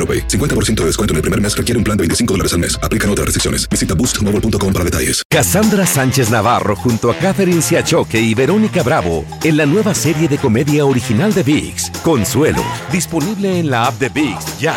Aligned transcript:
AroPay. 0.00 0.26
50% 0.26 0.80
de 0.80 0.86
descuento 0.86 1.12
en 1.12 1.16
el 1.16 1.22
primer 1.22 1.40
mes 1.40 1.54
requiere 1.54 1.76
un 1.76 1.84
plan 1.84 1.96
de 1.96 2.02
25 2.02 2.32
dólares 2.34 2.54
al 2.54 2.60
mes. 2.60 2.80
Aplican 2.82 3.10
otras 3.10 3.26
restricciones. 3.26 3.68
Visita 3.68 3.94
boostmobile.com 3.94 4.72
para 4.72 4.84
detalles. 4.84 5.22
Cassandra 5.28 5.86
Sánchez 5.86 6.30
Navarro 6.30 6.74
junto 6.74 7.10
a 7.10 7.14
Catherine 7.14 7.60
Siachoque 7.60 8.20
y 8.20 8.34
Verónica 8.34 8.82
Bravo 8.82 9.24
en 9.44 9.56
la 9.56 9.66
nueva 9.66 9.94
serie 9.94 10.28
de 10.28 10.38
comedia 10.38 10.86
original 10.86 11.34
de 11.34 11.42
VIX, 11.42 11.90
Consuelo, 12.02 12.62
disponible 12.90 13.58
en 13.58 13.70
la 13.70 13.86
app 13.86 13.98
de 13.98 14.08
VIX 14.08 14.58
ya. 14.58 14.74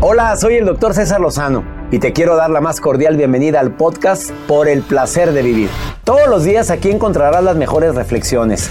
Hola, 0.00 0.36
soy 0.36 0.54
el 0.54 0.66
doctor 0.66 0.94
César 0.94 1.20
Lozano 1.20 1.64
y 1.90 1.98
te 1.98 2.12
quiero 2.12 2.36
dar 2.36 2.50
la 2.50 2.60
más 2.60 2.80
cordial 2.80 3.16
bienvenida 3.16 3.60
al 3.60 3.74
podcast 3.74 4.30
Por 4.46 4.68
el 4.68 4.82
placer 4.82 5.32
de 5.32 5.42
vivir. 5.42 5.70
Todos 6.04 6.28
los 6.28 6.44
días 6.44 6.70
aquí 6.70 6.90
encontrarás 6.90 7.42
las 7.42 7.56
mejores 7.56 7.94
reflexiones, 7.94 8.70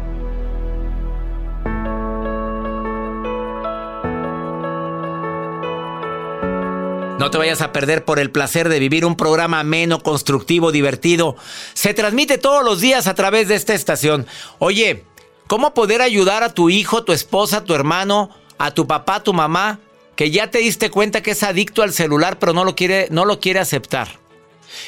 No 7.21 7.29
te 7.29 7.37
vayas 7.37 7.61
a 7.61 7.71
perder 7.71 8.03
por 8.03 8.17
el 8.17 8.31
placer 8.31 8.67
de 8.67 8.79
vivir 8.79 9.05
un 9.05 9.15
programa 9.15 9.59
ameno, 9.59 10.01
constructivo, 10.01 10.71
divertido. 10.71 11.35
Se 11.75 11.93
transmite 11.93 12.39
todos 12.39 12.65
los 12.65 12.81
días 12.81 13.05
a 13.05 13.13
través 13.13 13.47
de 13.47 13.53
esta 13.53 13.75
estación. 13.75 14.25
Oye, 14.57 15.03
¿cómo 15.45 15.75
poder 15.75 16.01
ayudar 16.01 16.41
a 16.41 16.55
tu 16.55 16.71
hijo, 16.71 17.03
tu 17.03 17.13
esposa, 17.13 17.63
tu 17.63 17.75
hermano, 17.75 18.31
a 18.57 18.71
tu 18.71 18.87
papá, 18.87 19.21
tu 19.21 19.33
mamá, 19.33 19.77
que 20.15 20.31
ya 20.31 20.49
te 20.49 20.57
diste 20.57 20.89
cuenta 20.89 21.21
que 21.21 21.29
es 21.29 21.43
adicto 21.43 21.83
al 21.83 21.93
celular, 21.93 22.39
pero 22.39 22.53
no 22.53 22.65
lo 22.65 22.75
quiere, 22.75 23.07
no 23.11 23.25
lo 23.25 23.39
quiere 23.39 23.59
aceptar? 23.59 24.07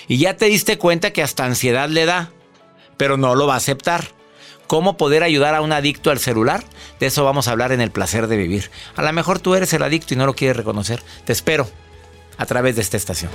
Y 0.08 0.18
ya 0.18 0.36
te 0.36 0.46
diste 0.46 0.80
cuenta 0.80 1.14
que 1.14 1.22
hasta 1.22 1.46
ansiedad 1.46 1.88
le 1.88 2.06
da, 2.06 2.32
pero 2.98 3.16
no 3.16 3.36
lo 3.36 3.46
va 3.46 3.54
a 3.54 3.58
aceptar. 3.58 4.08
¿Cómo 4.66 4.98
poder 4.98 5.22
ayudar 5.22 5.54
a 5.54 5.62
un 5.62 5.72
adicto 5.72 6.10
al 6.10 6.18
celular? 6.18 6.64
De 7.00 7.06
eso 7.06 7.24
vamos 7.24 7.48
a 7.48 7.52
hablar 7.52 7.72
en 7.74 7.82
el 7.82 7.92
placer 7.92 8.26
de 8.26 8.38
vivir. 8.38 8.72
A 8.96 9.04
lo 9.04 9.14
mejor 9.14 9.38
tú 9.38 9.54
eres 9.54 9.72
el 9.74 9.84
adicto 9.84 10.16
y 10.16 10.18
no 10.18 10.26
lo 10.26 10.34
quieres 10.34 10.58
reconocer. 10.58 11.04
Te 11.26 11.32
espero 11.32 11.70
a 12.38 12.46
través 12.46 12.76
de 12.76 12.82
esta 12.82 12.98
estación. 12.98 13.32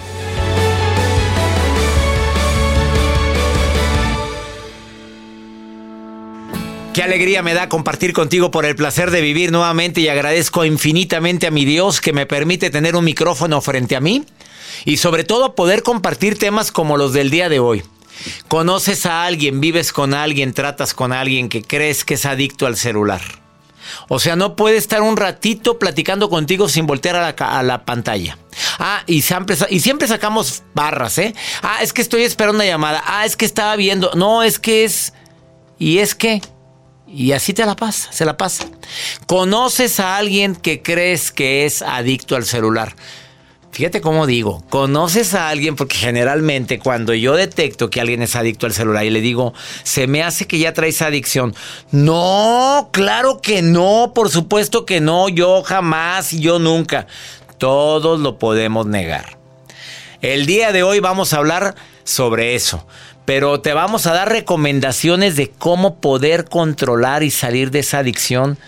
Qué 6.99 7.05
alegría 7.05 7.43
me 7.43 7.55
da 7.55 7.69
compartir 7.69 8.13
contigo 8.13 8.51
por 8.51 8.65
el 8.65 8.75
placer 8.75 9.13
de 9.13 9.21
vivir 9.21 9.53
nuevamente 9.53 10.01
y 10.01 10.09
agradezco 10.09 10.65
infinitamente 10.65 11.47
a 11.47 11.53
mi 11.53 11.65
Dios 11.65 12.01
que 12.01 12.13
me 12.13 12.27
permite 12.27 12.71
tener 12.71 12.97
un 12.97 13.05
micrófono 13.05 13.61
frente 13.61 13.95
a 13.95 14.01
mí 14.01 14.25
y 14.85 14.97
sobre 14.97 15.23
todo 15.23 15.55
poder 15.55 15.85
compartir 15.85 16.39
temas 16.39 16.73
como 16.73 16.97
los 16.97 17.13
del 17.13 17.31
día 17.31 17.49
de 17.49 17.61
hoy. 17.61 17.85
Conoces 18.49 19.07
a 19.07 19.27
alguien, 19.27 19.61
vives 19.61 19.93
con 19.93 20.13
alguien, 20.13 20.53
tratas 20.53 20.93
con 20.93 21.13
alguien 21.13 21.49
que 21.49 21.63
crees 21.63 22.05
que 22.05 22.15
es 22.15 22.27
adicto 22.27 22.67
al 22.67 22.77
celular. 22.77 23.21
O 24.09 24.19
sea, 24.19 24.37
no 24.37 24.57
puede 24.57 24.77
estar 24.77 25.03
un 25.03 25.17
ratito 25.17 25.79
platicando 25.79 26.29
contigo 26.29 26.69
sin 26.69 26.87
voltear 26.87 27.17
a 27.17 27.63
la, 27.63 27.85
pantalla. 27.85 28.39
Ah, 28.79 29.03
y 29.07 29.23
siempre, 29.23 29.57
y 29.71 29.81
siempre 29.81 30.09
sacamos 30.09 30.63
barras, 30.75 31.19
¿eh? 31.19 31.35
Ah, 31.63 31.79
es 31.83 31.93
que 31.93 32.03
estoy 32.03 32.23
esperando 32.23 32.57
una 32.57 32.67
llamada. 32.67 33.03
Ah, 33.07 33.25
es 33.25 33.37
que 33.37 33.45
estaba 33.45 33.77
viendo. 33.77 34.11
No, 34.15 34.43
es 34.43 34.59
que 34.59 34.85
es... 34.85 35.13
Y 35.79 35.99
es 35.99 36.15
que... 36.15 36.41
Y 37.07 37.33
así 37.33 37.55
te 37.55 37.65
la 37.65 37.75
pasa, 37.75 38.13
se 38.13 38.27
la 38.27 38.37
pasa. 38.37 38.67
Conoces 39.27 39.99
a 39.99 40.17
alguien 40.17 40.55
que 40.55 40.83
crees 40.83 41.33
que 41.33 41.65
es 41.65 41.81
adicto 41.81 42.37
al 42.37 42.45
celular. 42.45 42.95
Fíjate 43.71 44.01
cómo 44.01 44.27
digo, 44.27 44.65
conoces 44.71 45.35
a 45.35 45.49
alguien 45.49 45.77
porque 45.77 45.97
generalmente 45.97 46.79
cuando 46.79 47.15
yo 47.15 47.37
detecto 47.37 47.91
que 47.91 48.01
alguien 48.01 48.23
es 48.23 48.35
adicto 48.35 48.67
al 48.67 48.73
celular 48.73 49.05
y 49.05 49.11
le 49.11 49.21
digo, 49.21 49.55
se 49.85 50.07
me 50.07 50.23
hace 50.23 50.47
que 50.47 50.59
ya 50.59 50.73
traes 50.73 51.01
adicción. 51.01 51.55
No, 51.93 52.89
claro 52.93 53.41
que 53.41 53.63
no, 53.63 54.13
por 54.15 54.31
supuesto 54.31 54.85
que 54.85 55.01
no, 55.01 55.29
yo 55.29 55.63
jamás 55.63 56.33
y 56.33 56.41
yo 56.41 56.59
nunca. 56.59 57.07
Todos 57.59 58.21
lo 58.21 58.39
podemos 58.39 58.87
negar. 58.87 59.39
El 60.23 60.47
día 60.47 60.73
de 60.73 60.83
hoy 60.83 60.99
vamos 60.99 61.33
a 61.33 61.37
hablar 61.37 61.77
sobre 62.03 62.57
eso, 62.57 62.85
pero 63.25 63.61
te 63.61 63.75
vamos 63.75 64.07
a 64.07 64.13
dar 64.13 64.29
recomendaciones 64.29 65.37
de 65.37 65.51
cómo 65.51 66.01
poder 66.01 66.47
controlar 66.47 67.23
y 67.23 67.31
salir 67.31 67.71
de 67.71 67.81
esa 67.81 67.99
adicción. 67.99 68.59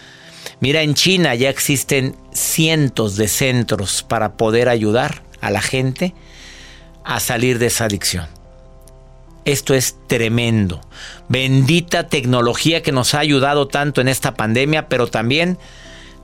Mira, 0.60 0.82
en 0.82 0.94
China 0.94 1.34
ya 1.34 1.48
existen 1.48 2.16
cientos 2.32 3.16
de 3.16 3.28
centros 3.28 4.02
para 4.02 4.34
poder 4.34 4.68
ayudar 4.68 5.22
a 5.40 5.50
la 5.50 5.62
gente 5.62 6.14
a 7.04 7.18
salir 7.18 7.58
de 7.58 7.66
esa 7.66 7.86
adicción. 7.86 8.26
Esto 9.46 9.74
es 9.74 9.96
tremendo. 10.06 10.82
Bendita 11.28 12.08
tecnología 12.08 12.82
que 12.82 12.92
nos 12.92 13.14
ha 13.14 13.20
ayudado 13.20 13.68
tanto 13.68 14.02
en 14.02 14.08
esta 14.08 14.34
pandemia, 14.34 14.88
pero 14.88 15.06
también 15.06 15.58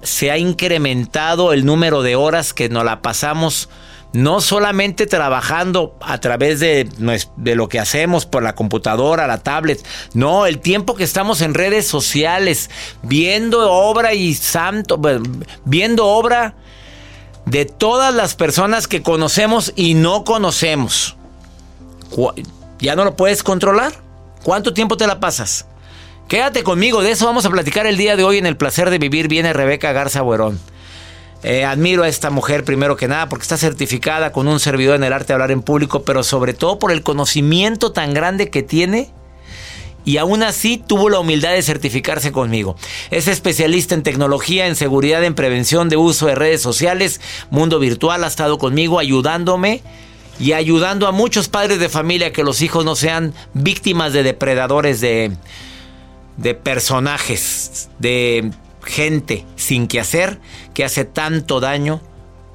se 0.03 0.31
ha 0.31 0.37
incrementado 0.37 1.55
el 1.55 1.65
número 1.65 2.03
de 2.03 2.15
horas 2.15 2.53
que 2.53 2.69
nos 2.69 2.85
la 2.85 3.01
pasamos 3.01 3.71
no 4.17 4.41
solamente 4.41 5.07
trabajando 5.07 5.95
a 6.01 6.19
través 6.19 6.59
de, 6.59 6.89
de, 7.37 7.55
lo 7.55 7.69
que 7.69 7.79
hacemos 7.79 8.25
por 8.25 8.43
la 8.43 8.55
computadora, 8.55 9.27
la 9.27 9.43
tablet, 9.43 9.87
no, 10.15 10.47
el 10.47 10.59
tiempo 10.59 10.95
que 10.95 11.05
estamos 11.05 11.43
en 11.43 11.53
redes 11.53 11.87
sociales, 11.87 12.71
viendo 13.03 13.71
obra 13.71 14.15
y 14.15 14.33
santo, 14.33 14.99
viendo 15.67 16.07
obra 16.07 16.55
de 17.45 17.67
todas 17.67 18.15
las 18.15 18.35
personas 18.35 18.89
que 18.89 19.03
conocemos 19.03 19.75
y 19.77 19.93
no 19.93 20.25
conocemos. 20.25 21.17
¿Ya 22.79 22.97
no 22.97 23.05
lo 23.05 23.17
puedes 23.17 23.43
controlar? 23.43 23.93
¿Cuánto 24.43 24.73
tiempo 24.73 24.97
te 24.97 25.07
la 25.07 25.21
pasas? 25.21 25.67
Quédate 26.27 26.63
conmigo, 26.63 27.03
de 27.03 27.11
eso 27.11 27.27
vamos 27.27 27.45
a 27.45 27.51
platicar 27.51 27.87
el 27.87 27.99
día 27.99 28.17
de 28.17 28.25
hoy 28.25 28.39
en 28.39 28.47
el 28.47 28.57
placer 28.57 28.89
de 28.89 28.99
vivir. 28.99 29.29
Viene 29.29 29.53
Rebeca 29.53 29.93
Garza 29.93 30.23
Buerón. 30.23 30.59
Eh, 31.43 31.65
admiro 31.65 32.03
a 32.03 32.09
esta 32.09 32.31
mujer 32.31 32.65
primero 32.65 32.97
que 32.97 33.09
nada 33.09 33.29
porque 33.29 33.43
está 33.43 33.57
certificada 33.57 34.33
con 34.33 34.49
un 34.49 34.59
servidor 34.59 34.97
en 34.97 35.05
el 35.05 35.13
arte 35.13 35.29
de 35.29 35.35
hablar 35.35 35.51
en 35.51 35.63
público, 35.63 36.03
pero 36.03 36.25
sobre 36.25 36.55
todo 36.55 36.79
por 36.79 36.91
el 36.91 37.03
conocimiento 37.03 37.93
tan 37.93 38.15
grande 38.15 38.51
que 38.51 38.63
tiene 38.63 39.11
y 40.07 40.19
aún 40.19 40.43
así 40.45 40.79
tuvo 40.79 41.11
la 41.11 41.19
humildad 41.19 41.53
de 41.53 41.63
certificarse 41.63 42.33
conmigo. 42.33 42.77
Es 43.11 43.27
especialista 43.27 43.95
en 43.95 44.05
tecnología, 44.05 44.69
en 44.69 44.77
seguridad, 44.77 45.23
en 45.25 45.35
prevención 45.35 45.89
de 45.89 45.97
uso 45.97 46.27
de 46.27 46.37
redes 46.37 46.63
sociales, 46.63 47.21
mundo 47.51 47.81
virtual, 47.81 48.23
ha 48.23 48.29
estado 48.29 48.57
conmigo 48.57 49.01
ayudándome 49.01 49.83
y 50.39 50.53
ayudando 50.53 51.09
a 51.09 51.13
muchos 51.13 51.49
padres 51.49 51.81
de 51.81 51.89
familia 51.89 52.33
que 52.33 52.45
los 52.45 52.63
hijos 52.63 52.85
no 52.85 52.95
sean 52.95 53.35
víctimas 53.53 54.13
de 54.13 54.23
depredadores 54.23 55.01
de, 55.01 55.33
de 56.37 56.55
personajes, 56.55 57.89
de 57.99 58.53
gente 58.87 59.45
sin 59.57 59.89
que 59.89 60.01
hacer, 60.01 60.41
que 60.75 60.85
hace 60.85 61.05
tanto 61.05 61.61
daño 61.61 62.01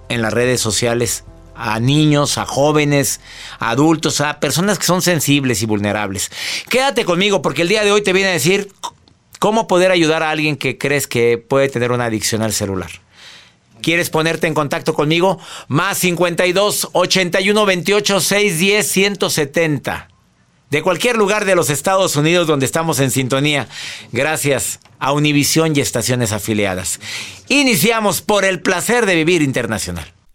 en 0.09 0.21
las 0.21 0.33
redes 0.33 0.59
sociales 0.61 1.23
a 1.55 1.79
niños, 1.79 2.37
a 2.37 2.45
jóvenes, 2.45 3.21
a 3.59 3.69
adultos, 3.71 4.21
a 4.21 4.39
personas 4.39 4.79
que 4.79 4.85
son 4.85 5.01
sensibles 5.01 5.61
y 5.61 5.65
vulnerables. 5.65 6.31
Quédate 6.69 7.05
conmigo 7.05 7.41
porque 7.41 7.61
el 7.61 7.67
día 7.67 7.83
de 7.83 7.91
hoy 7.91 8.01
te 8.01 8.13
viene 8.13 8.29
a 8.29 8.33
decir 8.33 8.71
cómo 9.39 9.67
poder 9.67 9.91
ayudar 9.91 10.23
a 10.23 10.31
alguien 10.31 10.57
que 10.57 10.77
crees 10.77 11.07
que 11.07 11.37
puede 11.37 11.69
tener 11.69 11.91
una 11.91 12.05
adicción 12.05 12.41
al 12.41 12.53
celular. 12.53 12.89
¿Quieres 13.81 14.09
ponerte 14.09 14.47
en 14.47 14.53
contacto 14.53 14.93
conmigo? 14.93 15.39
Más 15.67 15.97
52 15.97 16.89
81 16.93 17.65
28 17.65 18.21
610 18.21 18.87
170. 18.87 20.10
De 20.71 20.81
cualquier 20.81 21.17
lugar 21.17 21.45
de 21.45 21.53
los 21.53 21.69
Estados 21.69 22.15
Unidos 22.15 22.47
donde 22.47 22.65
estamos 22.65 22.99
en 22.99 23.11
sintonía. 23.11 23.67
Gracias 24.11 24.79
a 24.99 25.11
Univisión 25.11 25.75
y 25.75 25.81
estaciones 25.81 26.31
afiliadas. 26.31 26.99
Iniciamos 27.49 28.21
por 28.21 28.45
el 28.45 28.61
placer 28.61 29.05
de 29.05 29.15
vivir 29.15 29.43
internacional 29.43 30.11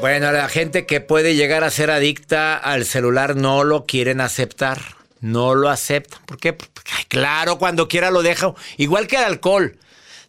Bueno, 0.00 0.30
la 0.30 0.48
gente 0.48 0.86
que 0.86 1.00
puede 1.00 1.34
llegar 1.34 1.64
a 1.64 1.70
ser 1.70 1.90
adicta 1.90 2.56
al 2.56 2.84
celular 2.84 3.34
no 3.34 3.64
lo 3.64 3.84
quieren 3.84 4.20
aceptar. 4.20 4.80
No 5.20 5.54
lo 5.56 5.68
aceptan. 5.68 6.20
¿Por 6.24 6.38
qué? 6.38 6.56
Ay, 6.96 7.04
claro, 7.08 7.58
cuando 7.58 7.88
quiera 7.88 8.10
lo 8.10 8.22
dejo. 8.22 8.54
Igual 8.76 9.08
que 9.08 9.16
el 9.16 9.24
alcohol. 9.24 9.76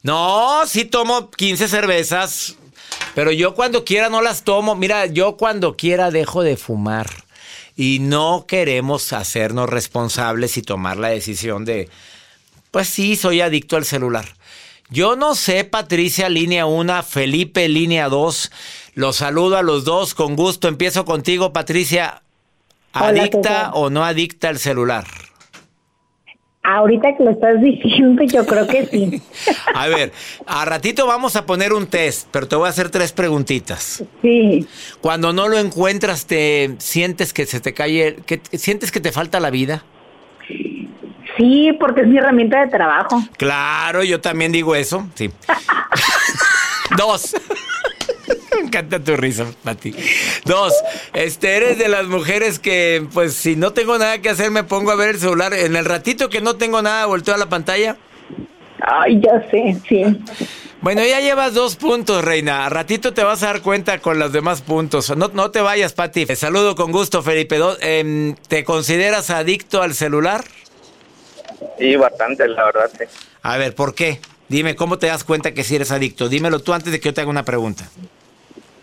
No, 0.01 0.65
sí 0.65 0.85
tomo 0.85 1.29
15 1.29 1.67
cervezas, 1.67 2.56
pero 3.13 3.31
yo 3.31 3.53
cuando 3.53 3.85
quiera 3.85 4.09
no 4.09 4.21
las 4.21 4.44
tomo. 4.44 4.75
Mira, 4.75 5.06
yo 5.06 5.38
cuando 5.38 5.75
quiera 5.75 6.09
dejo 6.09 6.41
de 6.41 6.57
fumar. 6.57 7.07
Y 7.75 8.00
no 8.00 8.45
queremos 8.47 9.13
hacernos 9.13 9.69
responsables 9.69 10.57
y 10.57 10.61
tomar 10.61 10.97
la 10.97 11.09
decisión 11.09 11.63
de, 11.63 11.89
pues 12.71 12.89
sí, 12.89 13.15
soy 13.15 13.41
adicto 13.41 13.77
al 13.77 13.85
celular. 13.85 14.25
Yo 14.91 15.15
no 15.15 15.36
sé, 15.36 15.65
Patricia, 15.65 16.30
línea 16.30 16.65
1, 16.65 17.03
Felipe, 17.03 17.68
línea 17.69 18.09
2. 18.09 18.51
Los 18.95 19.18
saludo 19.18 19.57
a 19.57 19.62
los 19.62 19.86
dos 19.86 20.15
con 20.15 20.36
gusto. 20.36 20.68
Empiezo 20.68 21.06
contigo, 21.06 21.53
Patricia. 21.53 22.24
¿Adicta 22.91 23.71
o 23.74 23.91
no 23.91 24.03
adicta 24.03 24.50
al 24.50 24.57
celular? 24.57 25.06
Ahorita 26.63 27.15
que 27.15 27.24
lo 27.24 27.31
estás 27.31 27.62
diciendo, 27.62 28.24
yo 28.24 28.45
creo 28.47 28.65
que 28.65 28.88
sí. 28.88 29.21
a 29.75 29.88
ver, 29.88 30.12
a 30.47 30.65
ratito 30.65 31.06
vamos 31.06 31.35
a 31.35 31.45
poner 31.45 31.71
un 31.71 31.85
test, 31.85 32.27
pero 32.31 32.47
te 32.47 32.56
voy 32.56 32.65
a 32.65 32.69
hacer 32.69 32.89
tres 32.89 33.12
preguntitas. 33.12 34.03
Sí. 34.24 34.68
Cuando 35.01 35.33
no 35.33 35.47
lo 35.47 35.59
encuentras, 35.59 36.25
¿te 36.25 36.75
sientes 36.80 37.31
que 37.31 37.45
se 37.45 37.59
te 37.59 37.75
cae, 37.75 38.15
que 38.25 38.42
sientes 38.57 38.92
que 38.92 39.00
te 39.00 39.12
falta 39.12 39.39
la 39.39 39.51
vida? 39.51 39.83
Sí, 41.39 41.71
porque 41.80 42.01
es 42.01 42.07
mi 42.07 42.18
herramienta 42.18 42.59
de 42.59 42.68
trabajo. 42.68 43.24
Claro, 43.38 44.03
yo 44.03 44.19
también 44.19 44.51
digo 44.51 44.75
eso, 44.75 45.07
sí. 45.15 45.31
Dos. 46.97 47.33
Me 48.53 48.65
encanta 48.65 49.00
tu 49.01 49.15
risa, 49.15 49.45
Pati. 49.63 49.95
Dos, 50.44 50.74
este, 51.13 51.56
eres 51.56 51.77
de 51.77 51.88
las 51.88 52.07
mujeres 52.07 52.59
que, 52.59 53.07
pues, 53.13 53.36
si 53.36 53.56
no 53.56 53.71
tengo 53.71 53.97
nada 53.97 54.19
que 54.19 54.30
hacer, 54.30 54.51
me 54.51 54.65
pongo 54.65 54.91
a 54.91 54.95
ver 54.95 55.12
el 55.12 55.19
celular. 55.19 55.53
En 55.53 55.77
el 55.77 55.86
ratito 55.86 56.30
que 56.30 56.41
no 56.41 56.57
tengo 56.57 56.81
nada, 56.81 57.06
volteo 57.06 57.36
a 57.36 57.38
la 57.38 57.47
pantalla. 57.47 57.95
Ay, 58.81 59.21
ya 59.21 59.42
sé, 59.50 59.78
sí. 59.87 60.04
Bueno, 60.81 61.06
ya 61.06 61.21
llevas 61.21 61.54
dos 61.54 61.78
puntos, 61.78 62.23
Reina. 62.23 62.66
A 62.66 62.69
ratito 62.69 63.13
te 63.13 63.23
vas 63.23 63.44
a 63.44 63.47
dar 63.47 63.61
cuenta 63.61 63.99
con 63.99 64.19
los 64.19 64.33
demás 64.33 64.61
puntos. 64.61 65.16
No, 65.16 65.30
no 65.33 65.52
te 65.52 65.61
vayas, 65.61 65.94
Pati. 65.94 66.25
Te 66.25 66.35
saludo 66.35 66.75
con 66.75 66.92
gusto, 66.92 67.21
Felipe. 67.21 67.59
Em, 67.80 68.35
¿Te 68.49 68.66
consideras 68.66 69.30
adicto 69.30 69.81
al 69.81 69.94
celular? 69.94 70.44
Sí, 71.80 71.95
bastante, 71.95 72.48
la 72.48 72.66
verdad, 72.66 72.92
sí. 72.98 73.06
A 73.42 73.57
ver, 73.57 73.74
¿por 73.74 73.95
qué? 73.95 74.19
Dime, 74.50 74.76
¿cómo 74.76 75.00
te 75.00 75.07
das 75.07 75.24
cuenta 75.24 75.54
que 75.54 75.64
si 75.64 75.76
eres 75.76 75.92
adicto? 75.92 76.28
Dímelo 76.28 76.59
tú 76.59 76.74
antes 76.74 76.92
de 76.92 77.00
que 77.00 77.09
yo 77.09 77.14
te 77.14 77.21
haga 77.21 77.30
una 77.30 77.45
pregunta. 77.45 77.86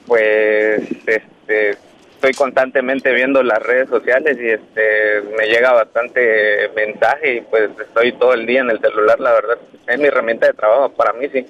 Pues, 0.07 0.83
este, 1.07 1.77
estoy 2.15 2.33
constantemente 2.33 3.13
viendo 3.13 3.43
las 3.43 3.63
redes 3.63 3.89
sociales 3.89 4.39
y 4.41 4.49
este, 4.49 5.23
me 5.37 5.47
llega 5.47 5.73
bastante 5.73 6.71
mensaje 6.75 7.37
y 7.37 7.41
pues 7.43 7.71
estoy 7.79 8.13
todo 8.13 8.33
el 8.33 8.47
día 8.47 8.61
en 8.61 8.71
el 8.71 8.81
celular, 8.81 9.21
la 9.21 9.33
verdad. 9.33 9.59
Es 9.87 9.99
mi 9.99 10.07
herramienta 10.07 10.47
de 10.47 10.55
trabajo, 10.55 10.89
para 10.91 11.13
mí 11.13 11.29
sí. 11.33 11.47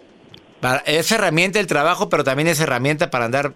Es 0.86 1.12
herramienta 1.12 1.58
del 1.58 1.66
trabajo, 1.66 2.08
pero 2.08 2.24
también 2.24 2.48
es 2.48 2.60
herramienta 2.60 3.10
para 3.10 3.26
andar 3.26 3.52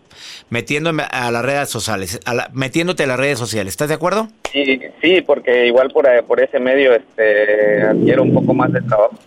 metiéndome 0.48 1.04
a 1.10 1.30
las 1.30 1.44
redes 1.44 1.68
sociales, 1.68 2.20
metiéndote 2.52 3.04
a 3.04 3.06
las 3.06 3.18
redes 3.18 3.38
sociales. 3.38 3.72
¿Estás 3.72 3.88
de 3.88 3.94
acuerdo? 3.94 4.28
Sí, 4.52 4.80
sí, 5.02 5.20
porque 5.22 5.66
igual 5.66 5.90
por, 5.90 6.06
por 6.24 6.40
ese 6.42 6.58
medio 6.58 6.94
este, 6.94 7.82
adquiero 7.82 8.22
un 8.22 8.34
poco 8.34 8.54
más 8.54 8.72
de 8.72 8.82
trabajo. 8.82 9.18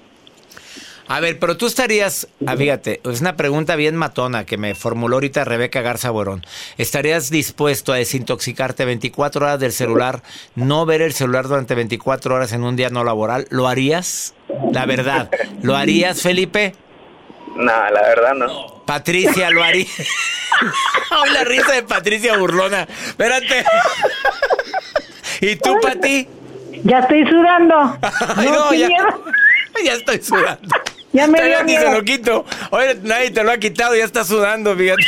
A 1.07 1.19
ver, 1.19 1.37
pero 1.37 1.57
tú 1.57 1.67
estarías, 1.67 2.27
ah, 2.45 2.55
fíjate, 2.55 3.01
es 3.03 3.21
una 3.21 3.35
pregunta 3.35 3.75
bien 3.75 3.95
matona 3.95 4.45
que 4.45 4.57
me 4.57 4.73
formuló 4.73 5.17
ahorita 5.17 5.43
Rebeca 5.43 5.81
Garza 5.81 6.09
Borón. 6.11 6.45
¿Estarías 6.77 7.29
dispuesto 7.29 7.91
a 7.91 7.97
desintoxicarte 7.97 8.85
24 8.85 9.45
horas 9.45 9.59
del 9.59 9.73
celular, 9.73 10.23
no 10.55 10.85
ver 10.85 11.01
el 11.01 11.13
celular 11.13 11.47
durante 11.47 11.75
24 11.75 12.35
horas 12.35 12.53
en 12.53 12.63
un 12.63 12.77
día 12.77 12.89
no 12.89 13.03
laboral? 13.03 13.47
¿Lo 13.49 13.67
harías? 13.67 14.33
La 14.71 14.85
verdad, 14.85 15.29
¿lo 15.61 15.75
harías, 15.75 16.21
Felipe? 16.21 16.73
No, 17.55 17.89
la 17.89 18.01
verdad 18.01 18.33
no. 18.33 18.83
Patricia, 18.85 19.49
¿lo 19.49 19.63
haría? 19.63 19.85
la 21.33 21.43
risa 21.45 21.73
de 21.73 21.83
Patricia 21.83 22.37
burlona. 22.37 22.87
Espérate. 23.07 23.65
¿Y 25.41 25.55
tú, 25.57 25.77
Pati? 25.81 26.27
Ya 26.83 26.99
estoy 26.99 27.25
sudando. 27.25 27.75
no, 28.37 28.73
ya, 28.73 28.89
ya 29.85 29.93
estoy 29.93 30.21
sudando. 30.21 30.75
Ya 31.11 31.27
me 31.27 31.43
dio 31.43 31.63
ni 31.63 31.75
se 31.75 31.91
lo 31.91 32.03
quito. 32.03 32.45
Oye, 32.71 32.97
nadie 33.03 33.29
te 33.29 33.43
lo 33.43 33.51
ha 33.51 33.57
quitado, 33.57 33.95
ya 33.95 34.03
está 34.03 34.23
sudando, 34.23 34.75
fíjate. 34.75 35.03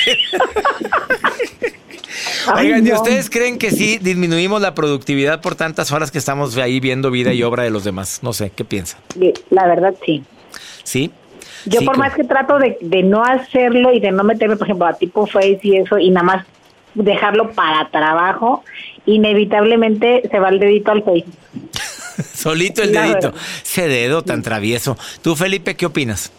Ay, 2.47 2.67
Oigan, 2.67 2.85
¿y 2.85 2.91
no. 2.91 2.97
ustedes 2.97 3.29
creen 3.31 3.57
que 3.57 3.71
sí 3.71 3.97
disminuimos 3.97 4.61
la 4.61 4.75
productividad 4.75 5.41
por 5.41 5.55
tantas 5.55 5.91
horas 5.91 6.11
que 6.11 6.19
estamos 6.19 6.55
ahí 6.57 6.79
viendo 6.79 7.09
vida 7.09 7.33
y 7.33 7.41
obra 7.41 7.63
de 7.63 7.71
los 7.71 7.83
demás? 7.83 8.19
No 8.21 8.33
sé, 8.33 8.51
¿qué 8.51 8.63
piensan? 8.63 8.99
La 9.49 9.65
verdad, 9.65 9.95
sí. 10.05 10.23
¿Sí? 10.83 11.11
Yo 11.65 11.79
Sí, 11.79 11.85
por 11.85 11.97
más 11.97 12.13
que 12.13 12.23
trato 12.23 12.59
de, 12.59 12.77
de 12.81 13.03
no 13.03 13.23
hacerlo 13.23 13.91
y 13.91 13.99
de 13.99 14.11
no 14.11 14.23
meterme, 14.23 14.55
por 14.55 14.67
ejemplo, 14.67 14.85
a 14.87 14.93
tipo 14.93 15.25
Face 15.25 15.59
y 15.63 15.77
eso, 15.77 15.97
y 15.97 16.09
nada 16.11 16.23
más 16.23 16.45
dejarlo 16.93 17.51
para 17.51 17.89
trabajo, 17.89 18.63
inevitablemente 19.05 20.21
se 20.29 20.39
va 20.39 20.49
el 20.49 20.59
dedito 20.59 20.91
al 20.91 21.03
Face. 21.03 21.25
Solito 22.33 22.81
el 22.83 22.91
dedito. 22.93 23.33
Ese 23.63 23.87
dedo 23.87 24.23
tan 24.23 24.41
travieso. 24.41 24.97
¿Tú, 25.21 25.35
Felipe, 25.35 25.75
qué 25.75 25.85
opinas? 25.87 26.31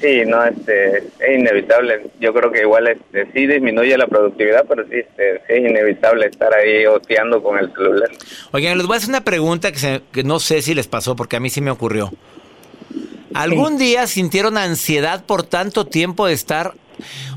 Sí, 0.00 0.22
no, 0.26 0.42
este, 0.44 0.98
es 0.98 1.38
inevitable. 1.38 2.10
Yo 2.20 2.34
creo 2.34 2.50
que 2.50 2.62
igual 2.62 2.88
este, 2.88 3.26
sí 3.32 3.46
disminuye 3.46 3.96
la 3.96 4.08
productividad, 4.08 4.64
pero 4.68 4.82
sí, 4.88 4.96
este, 4.96 5.36
es 5.48 5.58
inevitable 5.70 6.26
estar 6.26 6.52
ahí 6.52 6.84
oteando 6.86 7.40
con 7.42 7.56
el 7.58 7.72
celular. 7.72 8.10
Oigan, 8.50 8.76
les 8.78 8.86
voy 8.86 8.94
a 8.94 8.98
hacer 8.98 9.10
una 9.10 9.22
pregunta 9.22 9.70
que, 9.70 9.78
se- 9.78 10.00
que 10.12 10.24
no 10.24 10.40
sé 10.40 10.60
si 10.60 10.74
les 10.74 10.88
pasó 10.88 11.14
porque 11.14 11.36
a 11.36 11.40
mí 11.40 11.48
sí 11.50 11.60
me 11.60 11.70
ocurrió. 11.70 12.10
¿Algún 13.34 13.78
día 13.78 14.06
sintieron 14.06 14.56
ansiedad 14.58 15.24
por 15.24 15.42
tanto 15.42 15.86
tiempo 15.86 16.26
de 16.26 16.34
estar... 16.34 16.74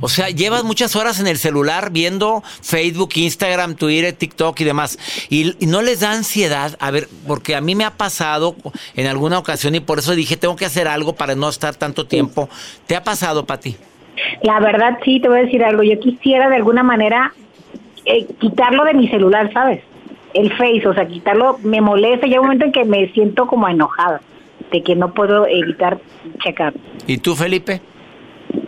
O 0.01 0.09
sea, 0.09 0.29
llevas 0.29 0.63
muchas 0.63 0.95
horas 0.95 1.19
en 1.19 1.27
el 1.27 1.37
celular 1.37 1.89
viendo 1.89 2.43
Facebook, 2.61 3.11
Instagram, 3.15 3.75
Twitter, 3.75 4.13
TikTok 4.13 4.59
y 4.59 4.63
demás. 4.63 4.99
Y, 5.29 5.55
y 5.63 5.67
no 5.67 5.81
les 5.81 6.01
da 6.01 6.11
ansiedad. 6.11 6.75
A 6.79 6.91
ver, 6.91 7.07
porque 7.25 7.55
a 7.55 7.61
mí 7.61 7.73
me 7.73 7.85
ha 7.85 7.91
pasado 7.91 8.55
en 8.95 9.07
alguna 9.07 9.39
ocasión 9.39 9.73
y 9.73 9.79
por 9.79 9.99
eso 9.99 10.13
dije, 10.13 10.37
tengo 10.37 10.55
que 10.55 10.65
hacer 10.65 10.87
algo 10.87 11.15
para 11.15 11.35
no 11.35 11.49
estar 11.49 11.73
tanto 11.75 12.05
tiempo. 12.05 12.49
¿Te 12.85 12.95
ha 12.95 13.03
pasado, 13.03 13.45
Pati? 13.45 13.75
La 14.43 14.59
verdad, 14.59 14.99
sí, 15.03 15.19
te 15.19 15.29
voy 15.29 15.39
a 15.39 15.43
decir 15.43 15.63
algo. 15.63 15.83
Yo 15.83 15.99
quisiera 15.99 16.49
de 16.49 16.57
alguna 16.57 16.83
manera 16.83 17.33
eh, 18.05 18.27
quitarlo 18.39 18.83
de 18.83 18.93
mi 18.93 19.07
celular, 19.07 19.51
¿sabes? 19.53 19.81
El 20.33 20.51
Face, 20.51 20.85
o 20.85 20.93
sea, 20.93 21.07
quitarlo 21.07 21.57
me 21.63 21.81
molesta. 21.81 22.27
Llega 22.27 22.41
un 22.41 22.47
momento 22.47 22.65
en 22.65 22.71
que 22.71 22.83
me 22.83 23.11
siento 23.13 23.47
como 23.47 23.67
enojada 23.67 24.21
de 24.71 24.83
que 24.83 24.95
no 24.95 25.13
puedo 25.13 25.47
evitar 25.47 25.99
checar. 26.43 26.73
¿Y 27.07 27.17
tú, 27.17 27.35
Felipe? 27.35 27.81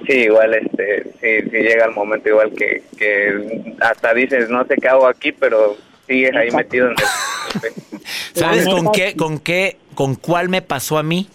Sí, 0.08 0.14
igual, 0.14 0.54
este, 0.54 1.04
sí, 1.22 1.50
sí 1.50 1.58
llega 1.58 1.86
el 1.86 1.94
momento 1.94 2.30
igual 2.30 2.52
que, 2.52 2.84
que 2.98 3.76
hasta 3.80 4.14
dices, 4.14 4.50
no 4.50 4.66
sé 4.66 4.76
qué 4.82 4.88
hago 4.88 5.08
aquí, 5.08 5.32
pero 5.32 5.76
sigues 6.08 6.36
ahí 6.36 6.52
metido 6.52 6.88
en 6.88 6.94
el... 6.94 8.02
¿Sabes 8.34 8.66
con 8.66 8.92
qué, 8.92 9.16
con 9.16 9.40
qué, 9.40 9.78
con 9.96 10.16
cuál 10.16 10.50
me 10.50 10.62
pasó 10.62 10.98
a 10.98 11.04
mí? 11.04 11.28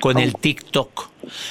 Con 0.00 0.18
el 0.18 0.34
TikTok. 0.34 1.08